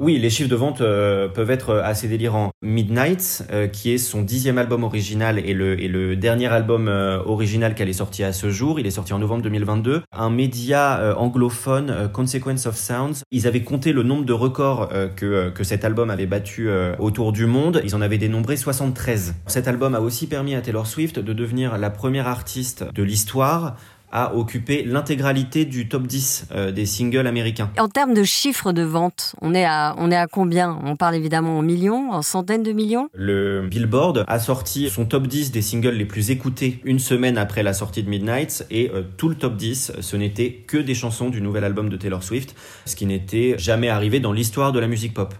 oui, 0.00 0.18
les 0.18 0.30
chiffres 0.30 0.48
de 0.48 0.56
vente 0.56 0.80
euh, 0.80 1.28
peuvent 1.28 1.50
être 1.50 1.70
euh, 1.70 1.82
assez 1.82 2.08
délirants. 2.08 2.50
Midnight, 2.62 3.44
euh, 3.52 3.66
qui 3.66 3.92
est 3.92 3.98
son 3.98 4.22
dixième 4.22 4.58
album 4.58 4.84
original 4.84 5.38
et 5.38 5.54
le, 5.54 6.16
dernier 6.16 6.46
album 6.46 6.88
original 6.88 7.74
qu'elle 7.74 7.88
est 7.88 7.94
sorti 7.94 8.24
à 8.24 8.32
ce 8.32 8.50
jour, 8.50 8.80
il 8.80 8.86
est 8.86 8.90
sorti 8.90 9.12
en 9.12 9.18
novembre 9.18 9.42
2022. 9.42 10.02
Un 10.12 10.30
média 10.30 11.14
anglophone, 11.18 12.10
Consequence 12.12 12.66
of 12.66 12.76
Sounds, 12.76 13.22
ils 13.30 13.46
avaient 13.46 13.62
compté 13.62 13.92
le 13.92 14.02
nombre 14.02 14.24
de 14.24 14.32
records 14.32 14.88
que, 15.16 15.50
que 15.50 15.64
cet 15.64 15.84
album 15.84 16.10
avait 16.10 16.26
battu 16.26 16.68
autour 16.98 17.32
du 17.32 17.46
monde. 17.46 17.80
Ils 17.84 17.94
en 17.94 18.00
avaient 18.00 18.18
dénombré 18.18 18.56
73. 18.56 19.34
Cet 19.46 19.68
album 19.68 19.94
a 19.94 20.00
aussi 20.00 20.26
permis 20.26 20.54
à 20.54 20.60
Taylor 20.60 20.86
Swift 20.86 21.18
de 21.18 21.32
devenir 21.32 21.76
la 21.78 21.90
première 21.90 22.28
artiste 22.28 22.84
de 22.94 23.02
l'histoire 23.02 23.76
a 24.16 24.34
occupé 24.34 24.82
l'intégralité 24.82 25.66
du 25.66 25.88
top 25.88 26.06
10 26.06 26.46
euh, 26.50 26.72
des 26.72 26.86
singles 26.86 27.26
américains. 27.26 27.70
En 27.78 27.88
termes 27.88 28.14
de 28.14 28.24
chiffres 28.24 28.72
de 28.72 28.80
vente, 28.80 29.36
on 29.42 29.54
est 29.54 29.66
à, 29.66 29.94
on 29.98 30.10
est 30.10 30.16
à 30.16 30.26
combien? 30.26 30.80
On 30.84 30.96
parle 30.96 31.16
évidemment 31.16 31.58
en 31.58 31.62
millions, 31.62 32.12
en 32.12 32.22
centaines 32.22 32.62
de 32.62 32.72
millions? 32.72 33.10
Le 33.12 33.66
Billboard 33.68 34.24
a 34.26 34.38
sorti 34.38 34.88
son 34.88 35.04
top 35.04 35.26
10 35.26 35.52
des 35.52 35.60
singles 35.60 35.90
les 35.90 36.06
plus 36.06 36.30
écoutés 36.30 36.80
une 36.84 36.98
semaine 36.98 37.36
après 37.36 37.62
la 37.62 37.74
sortie 37.74 38.02
de 38.02 38.08
Midnight 38.08 38.66
et 38.70 38.90
euh, 38.94 39.02
tout 39.18 39.28
le 39.28 39.34
top 39.34 39.54
10, 39.54 39.92
ce 40.00 40.16
n'était 40.16 40.64
que 40.66 40.78
des 40.78 40.94
chansons 40.94 41.28
du 41.28 41.42
nouvel 41.42 41.64
album 41.64 41.90
de 41.90 41.96
Taylor 41.98 42.22
Swift, 42.22 42.56
ce 42.86 42.96
qui 42.96 43.04
n'était 43.04 43.56
jamais 43.58 43.90
arrivé 43.90 44.18
dans 44.18 44.32
l'histoire 44.32 44.72
de 44.72 44.80
la 44.80 44.88
musique 44.88 45.12
pop. 45.12 45.34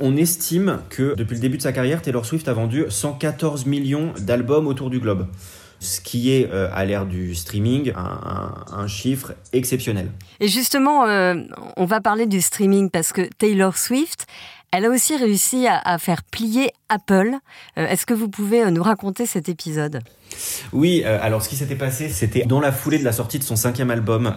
On 0.00 0.16
estime 0.16 0.78
que 0.88 1.14
depuis 1.14 1.34
le 1.34 1.40
début 1.40 1.58
de 1.58 1.62
sa 1.62 1.72
carrière, 1.72 2.00
Taylor 2.00 2.24
Swift 2.24 2.48
a 2.48 2.54
vendu 2.54 2.86
114 2.88 3.66
millions 3.66 4.14
d'albums 4.18 4.66
autour 4.66 4.88
du 4.88 4.98
globe 4.98 5.26
ce 5.84 6.00
qui 6.00 6.32
est 6.32 6.50
euh, 6.50 6.68
à 6.72 6.84
l'ère 6.84 7.06
du 7.06 7.34
streaming 7.34 7.92
un, 7.94 8.86
chiffre 8.86 9.32
exceptionnel. 9.52 10.10
Et 10.40 10.48
justement, 10.48 11.04
euh, 11.04 11.34
on 11.76 11.84
va 11.84 12.00
parler 12.00 12.26
du 12.26 12.40
streaming 12.40 12.90
parce 12.90 13.12
que 13.12 13.22
Taylor 13.38 13.76
Swift, 13.76 14.26
elle 14.76 14.86
a 14.86 14.90
aussi 14.90 15.16
réussi 15.16 15.66
à, 15.68 15.98
faire 15.98 16.22
plier 16.22 16.70
Apple. 16.88 17.36
Euh, 17.78 17.86
est-ce 17.86 18.06
que 18.06 18.14
vous 18.14 18.28
pouvez 18.28 18.70
nous 18.70 18.82
raconter 18.82 19.26
cet 19.26 19.48
épisode? 19.48 20.02
Oui, 20.72 21.02
euh, 21.04 21.18
alors 21.20 21.42
ce 21.42 21.48
qui 21.48 21.56
s'était 21.56 21.76
passé, 21.76 22.08
c'était 22.08 22.44
dans 22.44 22.60
la 22.60 22.72
foulée 22.72 22.98
de 22.98 23.04
la 23.04 23.12
sortie 23.12 23.38
de 23.38 23.44
son 23.44 23.56
cinquième 23.56 23.90
album, 23.90 24.34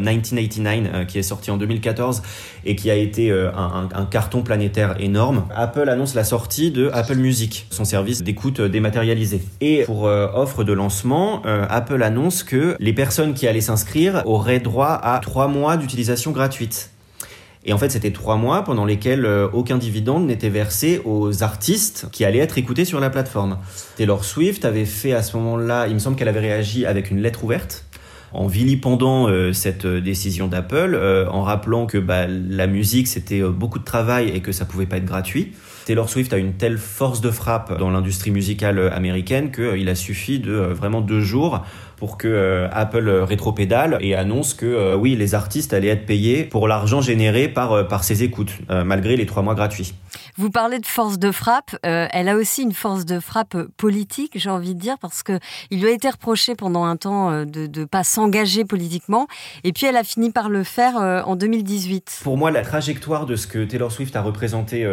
1989, 0.00 0.92
euh, 0.94 1.00
euh, 1.00 1.04
qui 1.04 1.18
est 1.18 1.22
sorti 1.22 1.50
en 1.50 1.56
2014 1.56 2.22
et 2.64 2.76
qui 2.76 2.90
a 2.90 2.94
été 2.94 3.32
un, 3.32 3.88
un, 3.92 4.06
carton 4.06 4.42
planétaire 4.42 4.96
énorme. 5.00 5.46
Apple 5.54 5.88
annonce 5.88 6.14
la 6.14 6.24
sortie 6.24 6.70
de 6.70 6.90
Apple 6.92 7.16
Music, 7.16 7.66
son 7.70 7.84
service 7.84 8.22
d'écoute 8.22 8.60
dématérialisé. 8.60 9.42
Et 9.60 9.84
pour 9.84 10.04
offre 10.04 10.64
de 10.64 10.72
lancement, 10.72 11.42
Apple 11.44 12.02
annonce 12.02 12.42
que 12.42 12.76
les 12.78 12.92
personnes 12.92 13.34
qui 13.34 13.46
allaient 13.46 13.60
s'inscrire 13.60 14.22
auraient 14.26 14.60
droit 14.60 14.92
à 15.02 15.18
trois 15.20 15.48
mois 15.48 15.76
d'utilisation 15.76 16.30
gratuite. 16.30 16.90
Et 17.64 17.72
en 17.72 17.78
fait, 17.78 17.90
c'était 17.90 18.10
trois 18.10 18.36
mois 18.36 18.64
pendant 18.64 18.84
lesquels 18.84 19.24
euh, 19.24 19.48
aucun 19.52 19.78
dividende 19.78 20.26
n'était 20.26 20.48
versé 20.48 21.00
aux 21.04 21.42
artistes 21.42 22.08
qui 22.10 22.24
allaient 22.24 22.40
être 22.40 22.58
écoutés 22.58 22.84
sur 22.84 22.98
la 22.98 23.08
plateforme. 23.08 23.58
Taylor 23.96 24.24
Swift 24.24 24.64
avait 24.64 24.84
fait 24.84 25.12
à 25.12 25.22
ce 25.22 25.36
moment-là, 25.36 25.86
il 25.86 25.94
me 25.94 25.98
semble 26.00 26.16
qu'elle 26.16 26.28
avait 26.28 26.40
réagi 26.40 26.86
avec 26.86 27.10
une 27.10 27.20
lettre 27.20 27.44
ouverte 27.44 27.84
en 28.32 28.46
vilipendant 28.46 29.28
euh, 29.28 29.52
cette 29.52 29.84
euh, 29.84 30.00
décision 30.00 30.48
d'Apple, 30.48 30.98
en 31.30 31.42
rappelant 31.42 31.86
que 31.86 31.98
bah, 31.98 32.26
la 32.26 32.66
musique 32.66 33.06
c'était 33.06 33.42
beaucoup 33.42 33.78
de 33.78 33.84
travail 33.84 34.30
et 34.30 34.40
que 34.40 34.52
ça 34.52 34.64
pouvait 34.64 34.86
pas 34.86 34.96
être 34.96 35.04
gratuit. 35.04 35.52
Taylor 35.84 36.08
Swift 36.08 36.32
a 36.32 36.38
une 36.38 36.54
telle 36.54 36.78
force 36.78 37.20
de 37.20 37.30
frappe 37.30 37.78
dans 37.78 37.90
l'industrie 37.90 38.30
musicale 38.30 38.78
américaine 38.92 39.50
qu'il 39.50 39.88
a 39.88 39.94
suffi 39.94 40.38
de 40.38 40.52
vraiment 40.52 41.00
deux 41.00 41.20
jours 41.20 41.62
pour 42.02 42.18
que 42.18 42.26
euh, 42.26 42.68
Apple 42.72 43.08
rétropédale 43.08 43.96
et 44.00 44.16
annonce 44.16 44.54
que 44.54 44.66
euh, 44.66 44.96
oui, 44.96 45.14
les 45.14 45.36
artistes 45.36 45.72
allaient 45.72 45.86
être 45.86 46.04
payés 46.04 46.42
pour 46.42 46.66
l'argent 46.66 47.00
généré 47.00 47.46
par, 47.46 47.70
euh, 47.70 47.84
par 47.84 48.02
ses 48.02 48.24
écoutes, 48.24 48.58
malgré 48.68 49.16
les 49.16 49.24
trois 49.24 49.44
mois 49.44 49.54
gratuits. 49.54 49.94
Vous 50.36 50.50
parlez 50.50 50.78
de 50.78 50.86
force 50.86 51.18
de 51.18 51.30
frappe. 51.30 51.76
elle 51.82 52.28
a 52.28 52.36
aussi 52.36 52.62
une 52.62 52.72
force 52.72 53.04
de 53.04 53.20
frappe 53.20 53.56
politique, 53.76 54.32
j'ai 54.36 54.50
envie 54.50 54.74
de 54.74 54.80
dire, 54.80 54.98
parce 54.98 55.22
que 55.22 55.38
il 55.70 55.80
lui 55.80 55.88
a 55.88 55.92
été 55.92 56.08
reproché 56.08 56.54
pendant 56.54 56.84
un 56.84 56.96
temps 56.96 57.44
de 57.44 57.80
ne 57.80 57.84
pas 57.84 58.04
s'engager 58.04 58.64
politiquement. 58.64 59.26
Et 59.64 59.72
puis 59.72 59.86
elle 59.86 59.96
a 59.96 60.04
fini 60.04 60.30
par 60.30 60.48
le 60.48 60.64
faire 60.64 60.96
en 60.96 61.36
2018. 61.36 62.20
Pour 62.22 62.36
moi, 62.36 62.50
la 62.50 62.62
trajectoire 62.62 63.26
de 63.26 63.36
ce 63.36 63.46
que 63.46 63.64
Taylor 63.64 63.92
Swift 63.92 64.14
a 64.16 64.22
représenté 64.22 64.84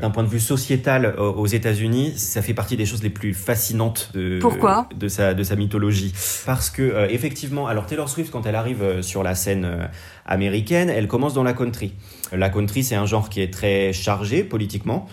d'un 0.00 0.10
point 0.10 0.22
de 0.22 0.28
vue 0.28 0.40
sociétal 0.40 1.14
aux 1.18 1.46
États-Unis, 1.46 2.14
ça 2.16 2.42
fait 2.42 2.54
partie 2.54 2.76
des 2.76 2.86
choses 2.86 3.02
les 3.02 3.10
plus 3.10 3.34
fascinantes 3.34 4.10
de, 4.14 4.38
Pourquoi? 4.40 4.88
de, 4.94 5.08
sa, 5.08 5.34
de 5.34 5.42
sa 5.42 5.56
mythologie 5.56 6.12
parce 6.44 6.70
que 6.70 6.82
euh, 6.82 7.08
effectivement, 7.10 7.66
alors 7.66 7.86
Taylor 7.86 8.08
Swift 8.08 8.30
quand 8.30 8.46
elle 8.46 8.54
arrive 8.54 8.82
euh, 8.82 9.02
sur 9.02 9.22
la 9.22 9.34
scène 9.34 9.64
euh, 9.64 9.86
américaine, 10.24 10.90
elle 10.90 11.08
commence 11.08 11.34
dans 11.34 11.42
la 11.42 11.52
country. 11.52 11.92
La 12.32 12.50
country, 12.50 12.82
c'est 12.82 12.96
un 12.96 13.06
genre 13.06 13.28
qui 13.28 13.40
est 13.40 13.52
très 13.52 13.92
chargé 13.92 14.42
politiquement. 14.42 15.06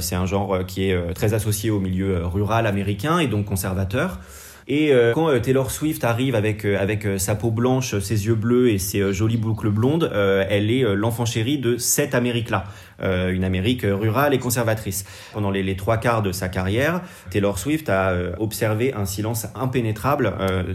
c'est 0.00 0.14
un 0.14 0.26
genre 0.26 0.64
qui 0.66 0.84
est 0.84 1.14
très 1.14 1.34
associé 1.34 1.70
au 1.70 1.80
milieu 1.80 2.24
rural 2.24 2.66
américain 2.66 3.18
et 3.18 3.26
donc 3.26 3.46
conservateur. 3.46 4.20
Et 4.68 4.92
quand 5.12 5.40
Taylor 5.40 5.72
Swift 5.72 6.04
arrive 6.04 6.36
avec, 6.36 6.64
avec 6.64 7.06
sa 7.18 7.34
peau 7.34 7.50
blanche, 7.50 7.98
ses 7.98 8.26
yeux 8.26 8.36
bleus 8.36 8.70
et 8.70 8.78
ses 8.78 9.12
jolies 9.12 9.36
boucles 9.36 9.70
blondes, 9.70 10.08
elle 10.14 10.70
est 10.70 10.84
l'enfant 10.94 11.24
chéri 11.24 11.58
de 11.58 11.78
cette 11.78 12.14
Amérique-là. 12.14 12.66
Euh, 13.02 13.32
une 13.32 13.44
Amérique 13.44 13.82
rurale 13.84 14.34
et 14.34 14.38
conservatrice. 14.38 15.04
Pendant 15.32 15.50
les, 15.50 15.76
trois 15.76 15.96
quarts 15.96 16.22
de 16.22 16.30
sa 16.30 16.48
carrière, 16.48 17.02
Taylor 17.30 17.58
Swift 17.58 17.88
a 17.88 18.10
euh, 18.10 18.34
observé 18.38 18.94
un 18.94 19.06
silence 19.06 19.46
impénétrable 19.54 20.32
euh, 20.40 20.74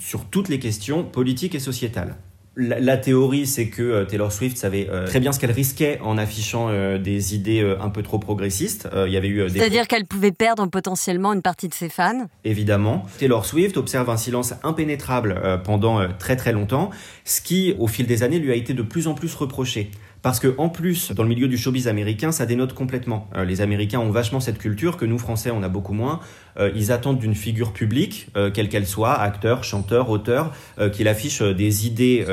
sur 0.00 0.24
toutes 0.24 0.48
les 0.48 0.58
questions 0.58 1.04
politiques 1.04 1.54
et 1.54 1.60
sociétales. 1.60 2.16
La, 2.58 2.96
théorie, 2.96 3.46
c'est 3.46 3.68
que 3.68 3.82
euh, 3.82 4.04
Taylor 4.04 4.32
Swift 4.32 4.56
savait 4.56 4.88
euh, 4.90 5.06
très 5.06 5.20
bien 5.20 5.30
ce 5.30 5.38
qu'elle 5.38 5.52
risquait 5.52 6.00
en 6.02 6.18
affichant 6.18 6.68
euh, 6.68 6.98
des 6.98 7.36
idées 7.36 7.76
un 7.80 7.88
peu 7.88 8.02
trop 8.02 8.18
progressistes. 8.18 8.88
Il 9.06 9.12
y 9.12 9.16
avait 9.16 9.28
eu 9.28 9.48
C'est-à-dire 9.48 9.86
qu'elle 9.86 10.06
pouvait 10.06 10.32
perdre 10.32 10.66
potentiellement 10.66 11.32
une 11.32 11.42
partie 11.42 11.68
de 11.68 11.74
ses 11.74 11.88
fans. 11.88 12.26
Évidemment. 12.44 13.06
Taylor 13.18 13.44
Swift 13.44 13.76
observe 13.76 14.10
un 14.10 14.16
silence 14.16 14.54
impénétrable 14.62 15.60
pendant 15.64 16.06
très 16.18 16.36
très 16.36 16.52
longtemps, 16.52 16.90
ce 17.24 17.40
qui, 17.40 17.74
au 17.78 17.86
fil 17.86 18.06
des 18.06 18.22
années, 18.22 18.38
lui 18.38 18.50
a 18.50 18.54
été 18.54 18.74
de 18.74 18.82
plus 18.82 19.06
en 19.06 19.14
plus 19.14 19.34
reproché. 19.34 19.90
Parce 20.22 20.40
que 20.40 20.54
en 20.58 20.68
plus, 20.68 21.12
dans 21.12 21.22
le 21.22 21.28
milieu 21.28 21.48
du 21.48 21.56
showbiz 21.56 21.88
américain, 21.88 22.32
ça 22.32 22.46
dénote 22.46 22.72
complètement. 22.72 23.28
les 23.46 23.60
Américains 23.60 24.00
ont 24.00 24.10
vachement 24.10 24.40
cette 24.40 24.58
culture 24.58 24.96
que 24.96 25.04
nous 25.04 25.18
Français 25.18 25.50
on 25.50 25.62
a 25.62 25.68
beaucoup 25.68 25.94
moins. 25.94 26.20
Euh, 26.58 26.70
ils 26.74 26.92
attendent 26.92 27.18
d'une 27.18 27.34
figure 27.34 27.72
publique, 27.72 28.28
euh, 28.36 28.50
quelle 28.50 28.68
qu'elle 28.68 28.86
soit, 28.86 29.14
acteur, 29.14 29.64
chanteur, 29.64 30.10
auteur, 30.10 30.52
euh, 30.78 30.88
qu'il 30.88 31.08
affiche 31.08 31.42
des 31.42 31.86
idées 31.86 32.24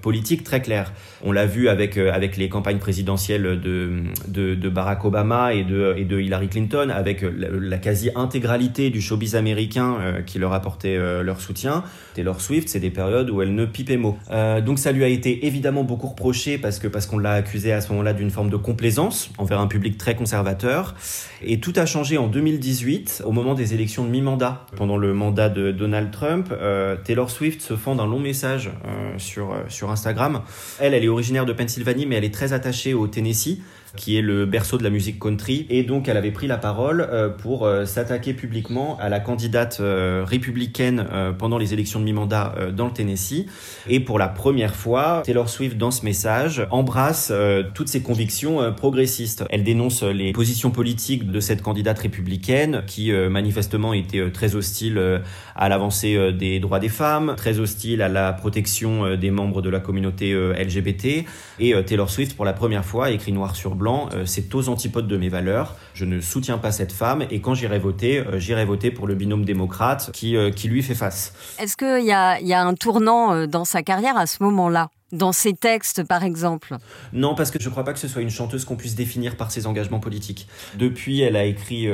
politiques 0.00 0.44
très 0.44 0.60
claires. 0.60 0.92
On 1.24 1.32
l'a 1.32 1.46
vu 1.46 1.68
avec 1.68 1.96
avec 1.96 2.36
les 2.36 2.48
campagnes 2.48 2.78
présidentielles 2.78 3.60
de, 3.60 4.02
de, 4.28 4.68
Barack 4.68 5.04
Obama 5.04 5.54
et 5.54 5.64
de 5.64 5.94
et 5.96 6.04
de 6.04 6.20
Hillary 6.20 6.48
Clinton, 6.48 6.90
avec 6.90 7.22
la, 7.22 7.78
quasi-intégralité 7.78 8.90
du 8.90 9.00
showbiz 9.00 9.36
américain 9.36 10.22
qui 10.26 10.38
leur 10.38 10.52
apportait 10.52 10.96
leur 11.22 11.40
soutien. 11.40 11.84
Taylor 12.14 12.40
Swift, 12.40 12.68
c'est 12.68 12.80
des 12.80 12.90
périodes 12.90 13.30
où 13.30 13.42
elle 13.42 13.54
ne 13.54 13.64
pipait 13.64 13.96
mot. 13.96 14.18
donc 14.64 14.78
ça 14.78 14.92
lui 14.92 15.04
a 15.04 15.08
été 15.08 15.46
évidemment 15.46 15.84
beaucoup 15.84 16.08
reproché 16.08 16.58
parce 16.58 16.78
que 16.78 16.88
parce 16.88 17.06
qu'on 17.06 17.18
l'a 17.22 17.32
accusé 17.32 17.72
à 17.72 17.80
ce 17.80 17.90
moment-là 17.90 18.12
d'une 18.12 18.30
forme 18.30 18.50
de 18.50 18.56
complaisance 18.56 19.30
envers 19.38 19.60
un 19.60 19.66
public 19.66 19.96
très 19.96 20.14
conservateur. 20.14 20.94
Et 21.42 21.60
tout 21.60 21.72
a 21.76 21.86
changé 21.86 22.18
en 22.18 22.26
2018 22.26 23.22
au 23.24 23.32
moment 23.32 23.54
des 23.54 23.74
élections 23.74 24.04
de 24.04 24.10
mi-mandat. 24.10 24.66
Pendant 24.76 24.96
le 24.96 25.14
mandat 25.14 25.48
de 25.48 25.72
Donald 25.72 26.10
Trump, 26.10 26.48
euh, 26.52 26.96
Taylor 27.02 27.30
Swift 27.30 27.62
se 27.62 27.76
fend 27.76 27.94
d'un 27.96 28.06
long 28.06 28.20
message 28.20 28.70
euh, 28.86 29.14
sur, 29.18 29.52
euh, 29.52 29.62
sur 29.68 29.90
Instagram. 29.90 30.42
Elle, 30.80 30.94
elle 30.94 31.04
est 31.04 31.08
originaire 31.08 31.46
de 31.46 31.52
Pennsylvanie, 31.52 32.06
mais 32.06 32.16
elle 32.16 32.24
est 32.24 32.34
très 32.34 32.52
attachée 32.52 32.94
au 32.94 33.06
Tennessee 33.06 33.58
qui 33.96 34.16
est 34.16 34.22
le 34.22 34.46
berceau 34.46 34.78
de 34.78 34.82
la 34.82 34.90
musique 34.90 35.18
country. 35.18 35.66
Et 35.70 35.82
donc, 35.82 36.08
elle 36.08 36.16
avait 36.16 36.30
pris 36.30 36.46
la 36.46 36.56
parole 36.56 37.06
euh, 37.10 37.28
pour 37.28 37.66
euh, 37.66 37.84
s'attaquer 37.84 38.32
publiquement 38.32 38.96
à 39.00 39.08
la 39.08 39.20
candidate 39.20 39.78
euh, 39.80 40.24
républicaine 40.26 41.06
pendant 41.38 41.58
les 41.58 41.72
élections 41.72 42.00
de 42.00 42.04
mi-mandat 42.04 42.54
dans 42.74 42.86
le 42.86 42.92
Tennessee. 42.92 43.46
Et 43.88 44.00
pour 44.00 44.18
la 44.18 44.28
première 44.28 44.74
fois, 44.74 45.22
Taylor 45.24 45.48
Swift, 45.48 45.76
dans 45.76 45.90
ce 45.90 46.04
message, 46.04 46.66
embrasse 46.70 47.32
toutes 47.74 47.88
ses 47.88 48.02
convictions 48.02 48.72
progressistes. 48.72 49.44
Elle 49.50 49.64
dénonce 49.64 50.02
les 50.02 50.32
positions 50.32 50.70
politiques 50.70 51.30
de 51.30 51.40
cette 51.40 51.62
candidate 51.62 51.98
républicaine 51.98 52.82
qui, 52.86 53.12
manifestement, 53.12 53.92
était 53.92 54.30
très 54.30 54.54
hostile 54.54 55.22
à 55.54 55.68
l'avancée 55.68 56.32
des 56.32 56.60
droits 56.60 56.80
des 56.80 56.88
femmes, 56.88 57.34
très 57.36 57.58
hostile 57.58 58.02
à 58.02 58.08
la 58.08 58.32
protection 58.32 59.16
des 59.16 59.30
membres 59.30 59.62
de 59.62 59.70
la 59.70 59.80
communauté 59.80 60.34
LGBT. 60.34 61.24
Et 61.58 61.74
Taylor 61.84 62.10
Swift, 62.10 62.36
pour 62.36 62.44
la 62.44 62.52
première 62.52 62.84
fois, 62.84 63.10
écrit 63.10 63.32
noir 63.32 63.56
sur 63.56 63.74
blanc 63.74 63.81
blanc, 63.82 64.08
euh, 64.14 64.22
c'est 64.26 64.54
aux 64.54 64.68
antipodes 64.68 65.08
de 65.08 65.16
mes 65.16 65.28
valeurs. 65.28 65.74
Je 65.94 66.04
ne 66.04 66.20
soutiens 66.20 66.58
pas 66.58 66.70
cette 66.70 66.92
femme 66.92 67.24
et 67.30 67.40
quand 67.40 67.54
j'irai 67.54 67.80
voter, 67.80 68.20
euh, 68.20 68.38
j'irai 68.38 68.64
voter 68.64 68.92
pour 68.92 69.08
le 69.08 69.16
binôme 69.16 69.44
démocrate 69.44 70.10
qui, 70.12 70.36
euh, 70.36 70.50
qui 70.52 70.68
lui 70.68 70.82
fait 70.84 70.94
face. 70.94 71.34
Est-ce 71.58 71.76
qu'il 71.76 72.06
y 72.06 72.12
a, 72.12 72.40
y 72.40 72.54
a 72.54 72.62
un 72.62 72.74
tournant 72.74 73.46
dans 73.46 73.64
sa 73.64 73.82
carrière 73.82 74.16
à 74.16 74.26
ce 74.26 74.42
moment-là? 74.44 74.88
Dans 75.10 75.32
ses 75.32 75.52
textes, 75.52 76.04
par 76.04 76.24
exemple? 76.24 76.74
Non, 77.12 77.34
parce 77.34 77.50
que 77.50 77.60
je 77.60 77.66
ne 77.66 77.70
crois 77.70 77.84
pas 77.84 77.92
que 77.92 77.98
ce 77.98 78.08
soit 78.08 78.22
une 78.22 78.30
chanteuse 78.30 78.64
qu'on 78.64 78.76
puisse 78.76 78.94
définir 78.94 79.36
par 79.36 79.50
ses 79.50 79.66
engagements 79.66 80.00
politiques. 80.00 80.48
Depuis, 80.78 81.20
elle 81.20 81.36
a 81.36 81.44
écrit 81.44 81.86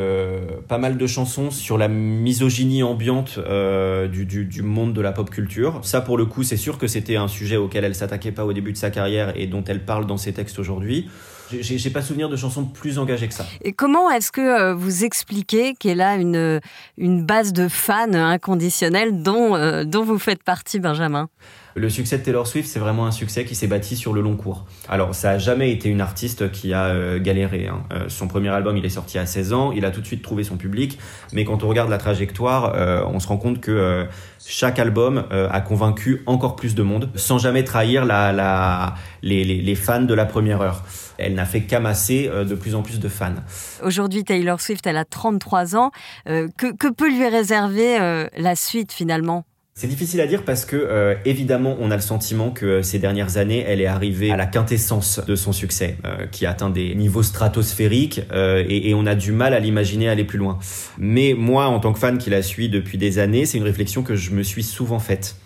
pas 0.69 0.79
mal 0.79 0.97
de 0.97 1.07
chansons 1.09 1.51
sur 1.51 1.79
la 1.79 1.89
misogynie 1.89 2.85
ambiante 2.85 3.41
du, 3.41 4.25
du, 4.25 4.45
du, 4.45 4.63
monde 4.63 4.93
de 4.93 5.01
la 5.01 5.11
pop 5.11 5.31
culture. 5.31 5.81
Ça, 5.83 6.01
pour 6.01 6.17
le 6.17 6.27
coup, 6.27 6.45
c'est 6.45 6.57
sûr 6.57 6.79
que 6.79 6.87
c'était 6.87 7.17
un 7.17 7.27
sujet 7.27 7.57
auquel 7.57 7.83
elle 7.83 7.97
s'attaquait 7.97 8.31
pas 8.31 8.45
au 8.45 8.53
début 8.53 8.73
de 8.73 8.79
sa 8.79 8.91
carrière 8.91 9.33
et 9.35 9.49
dont 9.49 9.65
elle 9.67 9.85
parle 9.85 10.07
dans 10.07 10.17
ses 10.17 10.33
textes 10.33 10.61
aujourd'hui. 10.61 11.09
J'ai 11.51 11.91
pas 11.91 12.03
souvenir 12.03 12.29
de 12.29 12.37
chansons 12.37 12.65
plus 12.65 12.99
engagées 12.99 13.29
que 13.29 13.35
ça. 13.35 13.47
Et 13.63 13.73
comment 13.73 14.11
est-ce 14.11 14.31
que 14.31 14.41
euh, 14.41 14.75
vous 14.75 15.05
expliquez 15.05 15.75
qu'elle 15.75 16.01
a 16.01 16.17
une, 16.17 16.61
une 16.97 17.25
base 17.25 17.53
de 17.53 17.69
fans 17.69 18.13
inconditionnels 18.13 19.23
dont, 19.23 19.55
euh, 19.55 19.85
dont 19.85 20.05
vous 20.05 20.19
faites 20.19 20.43
partie, 20.43 20.79
Benjamin? 20.79 21.29
Le 21.75 21.89
succès 21.89 22.19
de 22.19 22.25
Taylor 22.25 22.47
Swift, 22.47 22.69
c'est 22.69 22.81
vraiment 22.81 23.07
un 23.07 23.13
succès 23.13 23.45
qui 23.45 23.55
s'est 23.55 23.69
bâti 23.69 23.95
sur 23.95 24.13
le 24.13 24.21
long 24.21 24.37
cours. 24.37 24.67
Alors, 24.89 25.15
ça 25.15 25.31
a 25.31 25.39
jamais 25.39 25.71
été 25.71 25.89
une 25.89 26.01
artiste 26.01 26.51
qui 26.51 26.73
a 26.73 26.87
euh, 26.87 27.21
galéré. 27.21 27.69
Hein. 27.69 27.83
son 28.09 28.27
premier 28.27 28.49
album, 28.49 28.77
il 28.77 28.85
est 28.85 28.91
sorti 28.91 29.17
à 29.19 29.27
16 29.27 29.53
ans, 29.53 29.73
il 29.73 29.85
a 29.85 29.91
tout 29.91 30.01
de 30.01 30.07
suite 30.07 30.23
trouvé 30.23 30.43
son 30.43 30.57
public, 30.57 30.99
mais 31.33 31.45
quand 31.45 31.63
on 31.63 31.69
regarde 31.69 31.89
la 31.89 31.99
trajectoire, 31.99 32.75
on 33.09 33.21
se 33.21 33.29
rend 33.29 33.37
compte 33.37 33.61
que 33.61 34.07
chaque 34.45 34.79
album 34.79 35.25
a 35.31 35.61
convaincu 35.61 36.23
encore 36.27 36.57
plus 36.57 36.75
de 36.75 36.83
monde, 36.83 37.11
sans 37.15 37.39
jamais 37.39 37.65
trahir 37.65 38.05
la, 38.05 38.33
la, 38.33 38.95
les, 39.23 39.45
les, 39.45 39.61
les 39.61 39.75
fans 39.75 40.03
de 40.03 40.15
la 40.15 40.25
première 40.25 40.61
heure 40.61 40.83
elle 41.19 41.35
n'a 41.35 41.45
fait 41.45 41.63
qu'amasser 41.63 42.29
euh, 42.33 42.45
de 42.45 42.55
plus 42.55 42.75
en 42.75 42.83
plus 42.83 43.01
de 43.01 43.09
fans. 43.09 43.35
Aujourd'hui, 43.83 44.25
Taylor 44.25 44.61
Swift, 44.61 44.87
elle 44.87 44.97
a 44.97 45.05
33 45.05 45.77
ans. 45.77 45.91
Euh, 46.29 46.49
que, 46.57 46.89
peut 46.91 47.11
lui 47.11 47.29
réserver 47.29 48.01
euh, 48.01 48.27
la 48.37 48.57
suite 48.57 48.93
finalement? 48.93 49.45
C'est 49.75 49.87
difficile 49.87 50.21
à 50.21 50.27
dire 50.27 50.45
parce 50.45 50.65
que 50.65 51.17
évidemment 51.25 51.77
on 51.79 51.93
a 51.93 51.95
le 51.95 52.03
sentiment 52.03 52.51
que 52.51 52.83
ces 52.83 52.99
dernières 52.99 53.37
années 53.37 53.65
elle 53.65 53.81
est 53.81 53.87
arrivée 53.87 54.33
à 54.33 54.37
la 54.37 54.47
quintessence 54.47 55.21
de 55.25 55.37
son 55.37 55.53
succès 55.53 55.97
qui 56.33 56.47
atteint 56.47 56.71
des 56.71 56.97
niveaux 56.97 57.23
stratosphériques 57.23 58.23
et, 58.35 58.91
et, 58.91 58.95
on 58.95 59.07
a 59.07 59.15
du 59.15 59.31
mal 59.31 59.55
à 59.55 59.61
l'imaginer 59.61 60.09
aller 60.09 60.25
plus 60.25 60.39
loin. 60.39 60.59
Mais 60.99 61.33
moi 61.39 61.69
en 61.69 61.79
tant 61.79 61.93
que 61.93 62.01
fan 62.01 62.19
qui 62.19 62.29
la 62.29 62.43
suis 62.43 62.69
depuis 62.69 62.99
des 62.99 63.21
années 63.21 63.47
c'est 63.47 63.59
une 63.59 63.63
réflexion 63.63 64.03
que 64.03 64.17
je 64.17 64.33
me 64.33 64.43
suis 64.43 64.65
souvent 64.65 64.99
faite 64.99 65.37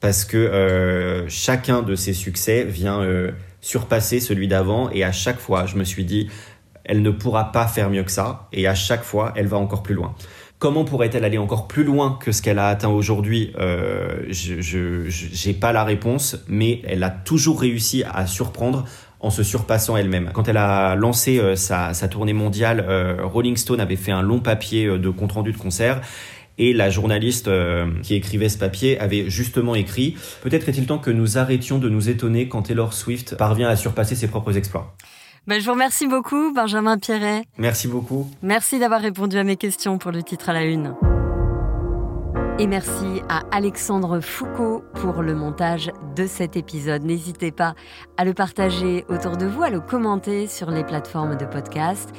parce 0.00 0.26
que 0.26 1.24
chacun 1.28 1.80
de 1.80 1.94
ses 1.94 2.12
succès 2.12 2.64
vient 2.64 3.00
surpasser 3.60 4.20
celui 4.20 4.48
d'avant 4.48 4.90
et 4.90 5.04
à 5.04 5.12
chaque 5.12 5.38
fois 5.38 5.66
je 5.66 5.76
me 5.76 5.84
suis 5.84 6.04
dit 6.04 6.28
elle 6.84 7.02
ne 7.02 7.10
pourra 7.10 7.52
pas 7.52 7.66
faire 7.66 7.90
mieux 7.90 8.02
que 8.02 8.10
ça 8.10 8.48
et 8.52 8.66
à 8.66 8.74
chaque 8.74 9.02
fois 9.02 9.32
elle 9.36 9.46
va 9.46 9.58
encore 9.58 9.82
plus 9.82 9.94
loin. 9.94 10.14
Comment 10.60 10.84
pourrait-elle 10.84 11.24
aller 11.24 11.38
encore 11.38 11.68
plus 11.68 11.84
loin 11.84 12.18
que 12.20 12.32
ce 12.32 12.42
qu'elle 12.42 12.58
a 12.58 12.68
atteint 12.68 12.90
aujourd'hui? 12.90 13.50
Euh, 13.58 14.24
Je 14.28 15.48
n'ai 15.48 15.54
pas 15.54 15.72
la 15.72 15.84
réponse, 15.84 16.36
mais 16.48 16.82
elle 16.86 17.02
a 17.02 17.08
toujours 17.08 17.62
réussi 17.62 18.04
à 18.12 18.26
surprendre 18.26 18.84
en 19.20 19.30
se 19.30 19.42
surpassant 19.42 19.96
elle-même. 19.96 20.30
Quand 20.34 20.48
elle 20.48 20.58
a 20.58 20.96
lancé 20.96 21.38
euh, 21.38 21.56
sa, 21.56 21.94
tournée 22.08 22.34
mondiale, 22.34 22.84
euh, 22.86 23.20
Rolling 23.22 23.56
Stone 23.56 23.80
avait 23.80 23.96
fait 23.96 24.12
un 24.12 24.20
long 24.20 24.40
papier 24.40 24.86
de 24.86 25.08
compte-rendu 25.08 25.52
de 25.52 25.56
concert 25.56 26.02
et 26.60 26.74
la 26.74 26.90
journaliste 26.90 27.48
euh, 27.48 27.86
qui 28.02 28.14
écrivait 28.14 28.50
ce 28.50 28.58
papier 28.58 29.00
avait 29.00 29.28
justement 29.30 29.74
écrit 29.74 30.16
Peut-être 30.42 30.68
est-il 30.68 30.86
temps 30.86 30.98
que 30.98 31.10
nous 31.10 31.38
arrêtions 31.38 31.78
de 31.78 31.88
nous 31.88 32.10
étonner 32.10 32.48
quand 32.48 32.62
Taylor 32.62 32.92
Swift 32.92 33.36
parvient 33.36 33.68
à 33.68 33.76
surpasser 33.76 34.14
ses 34.14 34.28
propres 34.28 34.56
exploits. 34.56 34.94
Ben, 35.46 35.58
je 35.58 35.64
vous 35.64 35.72
remercie 35.72 36.06
beaucoup, 36.06 36.52
Benjamin 36.52 36.98
Pierret. 36.98 37.44
Merci 37.56 37.88
beaucoup. 37.88 38.30
Merci 38.42 38.78
d'avoir 38.78 39.00
répondu 39.00 39.38
à 39.38 39.44
mes 39.44 39.56
questions 39.56 39.96
pour 39.96 40.12
le 40.12 40.22
titre 40.22 40.50
à 40.50 40.52
la 40.52 40.64
une. 40.64 40.94
Et 42.58 42.66
merci 42.66 43.22
à 43.30 43.40
Alexandre 43.52 44.20
Foucault 44.20 44.84
pour 44.96 45.22
le 45.22 45.34
montage 45.34 45.90
de 46.14 46.26
cet 46.26 46.58
épisode. 46.58 47.02
N'hésitez 47.04 47.52
pas 47.52 47.74
à 48.18 48.26
le 48.26 48.34
partager 48.34 49.06
autour 49.08 49.38
de 49.38 49.46
vous, 49.46 49.62
à 49.62 49.70
le 49.70 49.80
commenter 49.80 50.46
sur 50.46 50.70
les 50.70 50.84
plateformes 50.84 51.38
de 51.38 51.46
podcast 51.46 52.10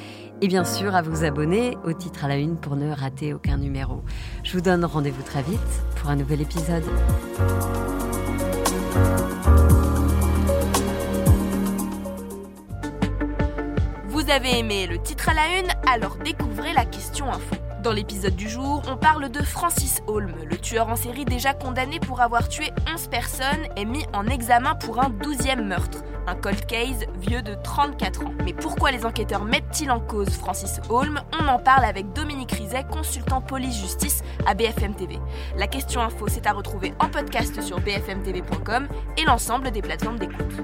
et 0.42 0.48
bien 0.48 0.64
sûr 0.64 0.94
à 0.94 1.02
vous 1.02 1.24
abonner 1.24 1.78
au 1.84 1.92
titre 1.92 2.24
à 2.24 2.28
la 2.28 2.36
une 2.36 2.56
pour 2.56 2.74
ne 2.74 2.92
rater 2.92 3.32
aucun 3.32 3.56
numéro. 3.56 4.02
Je 4.42 4.52
vous 4.52 4.60
donne 4.60 4.84
rendez-vous 4.84 5.22
très 5.22 5.42
vite 5.42 5.60
pour 5.96 6.10
un 6.10 6.16
nouvel 6.16 6.40
épisode. 6.40 6.82
Vous 14.08 14.30
avez 14.30 14.58
aimé 14.58 14.88
le 14.88 14.98
titre 15.00 15.28
à 15.28 15.34
la 15.34 15.60
une, 15.60 15.68
alors 15.88 16.16
découvrez 16.24 16.72
la 16.72 16.84
question 16.86 17.32
info. 17.32 17.61
Dans 17.82 17.92
l'épisode 17.92 18.36
du 18.36 18.48
jour, 18.48 18.80
on 18.86 18.96
parle 18.96 19.28
de 19.28 19.42
Francis 19.42 20.02
Holm, 20.06 20.32
le 20.48 20.56
tueur 20.56 20.88
en 20.88 20.94
série 20.94 21.24
déjà 21.24 21.52
condamné 21.52 21.98
pour 21.98 22.20
avoir 22.20 22.48
tué 22.48 22.70
11 22.94 23.08
personnes 23.08 23.66
et 23.76 23.84
mis 23.84 24.06
en 24.12 24.28
examen 24.28 24.76
pour 24.76 25.00
un 25.00 25.10
12e 25.10 25.62
meurtre. 25.62 25.98
Un 26.28 26.36
cold 26.36 26.64
case 26.66 27.04
vieux 27.18 27.42
de 27.42 27.56
34 27.64 28.24
ans. 28.24 28.34
Mais 28.44 28.52
pourquoi 28.52 28.92
les 28.92 29.04
enquêteurs 29.04 29.44
mettent-ils 29.44 29.90
en 29.90 29.98
cause 29.98 30.28
Francis 30.28 30.80
Holm? 30.90 31.20
On 31.40 31.48
en 31.48 31.58
parle 31.58 31.84
avec 31.84 32.12
Dominique 32.12 32.52
Rizet, 32.52 32.84
consultant 32.88 33.40
police-justice 33.40 34.22
à 34.46 34.54
BFM 34.54 34.94
TV. 34.94 35.18
La 35.56 35.66
question 35.66 36.02
info, 36.02 36.28
c'est 36.28 36.46
à 36.46 36.52
retrouver 36.52 36.94
en 37.00 37.08
podcast 37.08 37.60
sur 37.62 37.80
bfmtv.com 37.80 38.86
et 39.16 39.24
l'ensemble 39.24 39.72
des 39.72 39.82
plateformes 39.82 40.20
d'écoute. 40.20 40.54